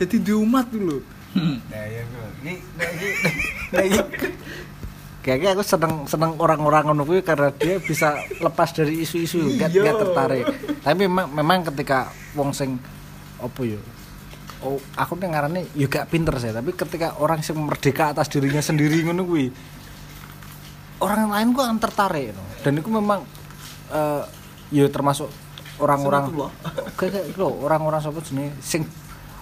[0.05, 1.01] Jadi di umat dulu.
[1.35, 2.27] Nah, ya gue.
[2.47, 2.55] Ini,
[5.25, 8.13] Kayaknya aku seneng seneng orang-orang ngono kuwi karena dia bisa
[8.45, 9.89] lepas dari isu-isu gak, Iya.
[9.89, 10.45] gak tertarik.
[10.85, 12.77] Tapi memang memang ketika wong sing
[13.41, 13.81] opo yo.
[14.61, 18.61] Oh, aku nih ngarane yo gak pinter sih, tapi ketika orang sing merdeka atas dirinya
[18.61, 19.49] sendiri ngono kuwi
[21.01, 22.45] orang lain gua akan tertarik no.
[22.61, 23.25] Dan itu memang
[23.97, 24.23] eh
[24.77, 25.33] yo termasuk
[25.81, 26.37] orang-orang
[27.01, 28.85] kayak gitu orang-orang sapa jenenge sing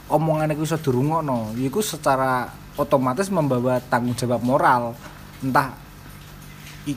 [0.06, 2.46] omongan iku iso dirungokno iku secara
[2.78, 4.94] otomatis membawa tanggung jawab moral
[5.42, 5.74] entah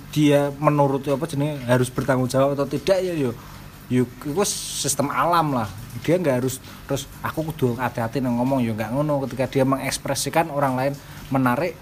[0.10, 3.38] dia menuruti apa jenenge harus bertanggung jawab atau tidak ya yo
[3.86, 5.70] yo iku sistem alam lah.
[6.02, 6.58] Dia nggak harus
[6.90, 9.22] terus aku kudu hati-hati nang ngomong yo nggak ngono.
[9.30, 10.94] Ketika dia mengekspresikan orang lain
[11.30, 11.78] menarik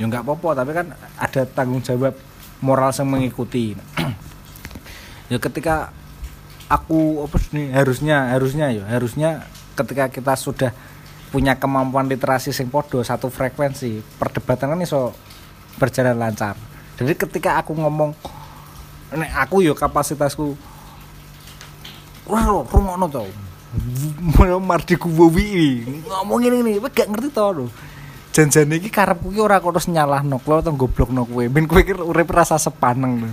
[0.00, 0.64] yo nggak apa-apa.
[0.64, 0.86] Tapi kan
[1.20, 2.16] ada tanggung jawab
[2.64, 3.76] moral yang mengikuti.
[5.30, 5.96] Ya ketika
[6.68, 10.76] aku apa sih harusnya harusnya ya harusnya ketika kita sudah
[11.32, 15.16] punya kemampuan literasi sing podo satu frekuensi perdebatan kan iso
[15.76, 16.56] berjalan lancar.
[16.96, 18.12] Jadi ketika aku ngomong
[19.12, 20.56] nek aku yo kapasitasku
[22.28, 23.24] wah lo rungokno to.
[24.36, 27.66] Mau mardiku wowi ngomong ini nih gak ngerti to lho.
[28.32, 31.44] Janjane iki karepku ki ora kok terus nyalahno kowe atau goblokno kowe.
[31.48, 33.28] Ben kowe ki urip rasa sepaneng lho.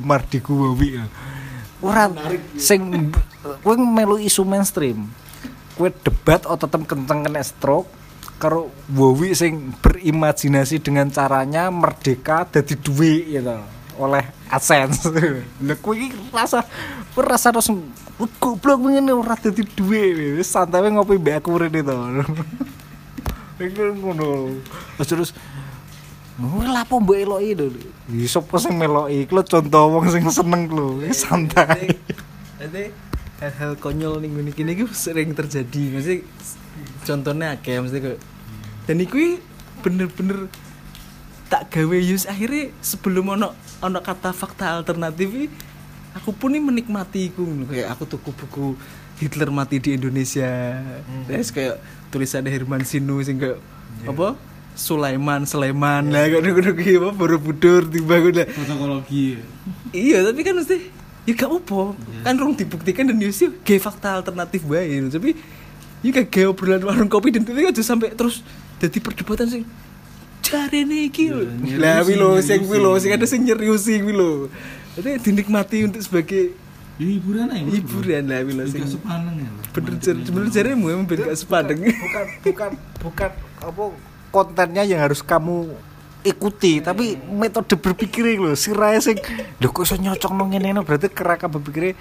[0.00, 1.00] Mardiku wowi
[1.84, 2.10] ora
[2.58, 3.12] sing
[3.62, 5.08] kowe melu isu mainstream
[5.78, 7.86] kowe debat ototem kenceng kena stroke
[8.38, 13.58] karo wowi sing berimajinasi dengan caranya merdeka dadi duit gitu
[13.98, 15.10] oleh AdSense.
[15.82, 16.62] Kowe iki rasa
[17.18, 17.68] rasa terus
[18.38, 20.38] goblok ngene ora dadi duit.
[20.38, 21.94] Wis santai ngopi mbek aku rene to.
[23.58, 24.54] Iku ngono.
[24.96, 25.30] Terus terus
[26.38, 27.66] Kowe lapo mbok eloki lho.
[28.14, 29.26] Ya sapa sing meloki?
[29.26, 31.02] Lho contoh wong sing seneng lho.
[31.02, 31.98] Wis santai.
[32.62, 32.94] Nanti
[33.42, 36.16] hal-hal konyol nih gini gue sering terjadi mesti
[37.04, 38.18] contohnya akeh mesti kok.
[38.88, 39.38] Dan itu
[39.84, 40.48] bener-bener
[41.48, 42.28] tak gawe use.
[42.28, 45.48] Akhirnya sebelum ono ono kata fakta alternatif
[46.16, 47.44] aku pun nih menikmati iku.
[47.68, 48.66] Kayak aku tuku buku
[49.18, 50.78] Hitler mati di Indonesia.
[51.26, 51.76] Terus kayak
[52.14, 53.58] tulisannya Herman Sinu sing kayak
[54.06, 54.38] apa?
[54.78, 56.06] Sulaiman Sulaiman.
[56.06, 57.10] Lah kayak ngono kuwi apa?
[57.10, 59.42] Borobudur tiba udah Fotokologi.
[59.90, 60.78] iya tapi kan mesti
[61.28, 61.92] ya gak apa
[62.24, 65.36] kan rong dibuktikan dan yusuf gay fakta alternatif bae tapi
[65.98, 68.40] ya gak gay obrolan warung kopi dan itu aja sampai terus
[68.78, 69.62] jadi perdebatan sing
[70.38, 71.44] cari nih iki lho.
[71.76, 74.46] lah wi lho sing wi lho sing ada sing nyeriusi wi lho.
[74.94, 76.54] Jadi dinikmati untuk sebagai
[76.98, 77.62] Ya hiburan aja.
[77.62, 79.50] hiburan lah wi lho Gak sing sepaneng ya.
[79.74, 83.30] bener jar- bener jaremu emang ben gak sepadeng bukan bukan bukan.
[83.58, 83.82] Apa
[84.30, 85.74] kontennya yang harus kamu
[86.22, 88.54] ikuti tapi metode berpikir lho.
[88.54, 89.18] Sirahe sing
[89.58, 91.92] lho kok iso nyocok nang ngene berarti kerangka berpikir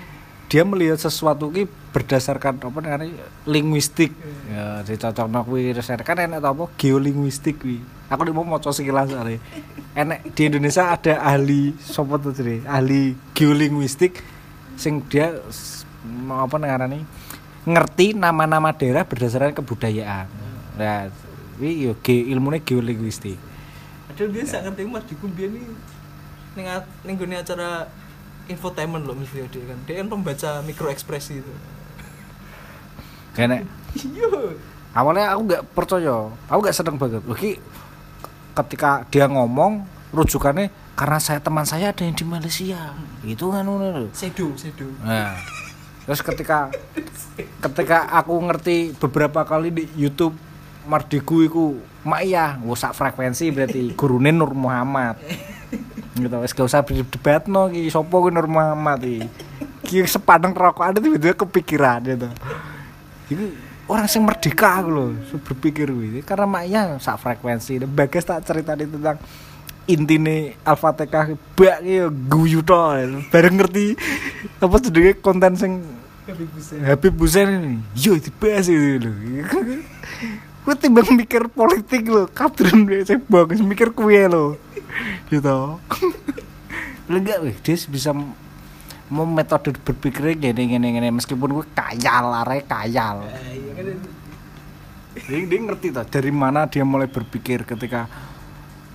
[0.47, 3.03] dia melihat sesuatu ki berdasarkan apa namanya
[3.43, 4.15] linguistik.
[4.47, 6.65] Ya dicocok kuwi terus kan enak tau apa?
[6.79, 7.83] Geolinguistik kuwi.
[8.07, 9.43] Aku mau maca sekilas are
[9.91, 14.23] enek di Indonesia ada ahli sapa tuh jadi ahli geolinguistik
[14.79, 15.35] sing dia
[16.31, 17.03] apa ngarani?
[17.67, 20.31] Ngerti nama-nama daerah berdasarkan kebudayaan.
[20.79, 21.11] Nah
[21.59, 23.35] ini yo ge ilmunya geolinguistik.
[24.07, 25.03] Padahal dia ngerti mas.
[25.03, 25.67] Di kumbian nih
[26.55, 27.91] ning a- ning acara
[28.47, 29.79] infotainment loh mesti dia kan.
[29.87, 31.53] Dia kan pembaca mikro ekspresi itu.
[33.37, 33.61] Karena
[33.93, 34.27] iya.
[34.97, 36.31] Awalnya aku nggak percaya.
[36.49, 37.21] Aku nggak seneng banget.
[37.29, 37.61] Oke,
[38.57, 42.97] ketika dia ngomong rujukannya karena saya teman saya ada yang di Malaysia.
[43.21, 43.69] Itu kan.
[44.17, 44.89] Sedo, sedo.
[45.05, 45.37] Nah,
[46.09, 46.73] terus ketika
[47.37, 50.33] ketika aku ngerti beberapa kali di YouTube
[50.87, 51.65] Mardigu iku
[52.07, 55.19] mak iya, sak frekuensi berarti gurune Nur Muhammad.
[56.17, 59.29] Gitu, wis gak usah berdebatno iki sapa kuwi Nur Muhammad iki.
[59.85, 62.27] Ki sepadang rokok ada tiba-tiba kepikiran gitu.
[63.29, 63.45] Iki
[63.87, 65.09] orang sing merdeka aku loh,
[65.45, 66.25] berpikir kuwi.
[66.25, 67.85] Karena mak iya sak frekuensi.
[67.85, 69.21] Bagas tak ceritani tentang
[69.87, 72.75] intine Al-Fatihah bak ya guyu to.
[73.31, 73.95] Bareng ngerti
[74.59, 75.85] apa jenenge konten sing
[76.83, 79.11] Habib Hussein ini yo dibahas itu lho
[80.67, 84.59] gue timbang mikir politik lho kadrun gue saya bagus mikir kue lho
[85.31, 85.79] gitu
[87.07, 88.11] lho enggak weh dia bisa
[89.07, 93.23] mau metode berpikirnya gini gini gini meskipun gue kayal arahnya kayal
[95.23, 98.11] dia, dia ngerti tuh dari mana dia mulai berpikir ketika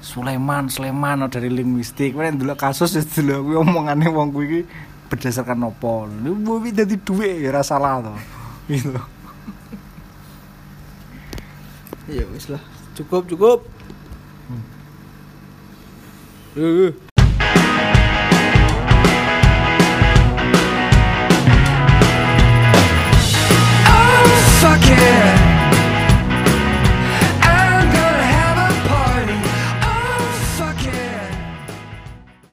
[0.02, 2.18] Sulaiman, Sulaiman oh, dari linguistik.
[2.18, 4.60] Kan dulu kasus ya dulu gue omongannya wong gue iki
[5.06, 6.10] berdasarkan nopo.
[6.10, 8.18] Lu gue jadi duit ya ora salah tuh.
[8.66, 8.94] Gitu.
[12.10, 12.62] Ya wis lah.
[12.98, 13.58] Cukup, cukup.
[16.58, 17.11] Eh, eh.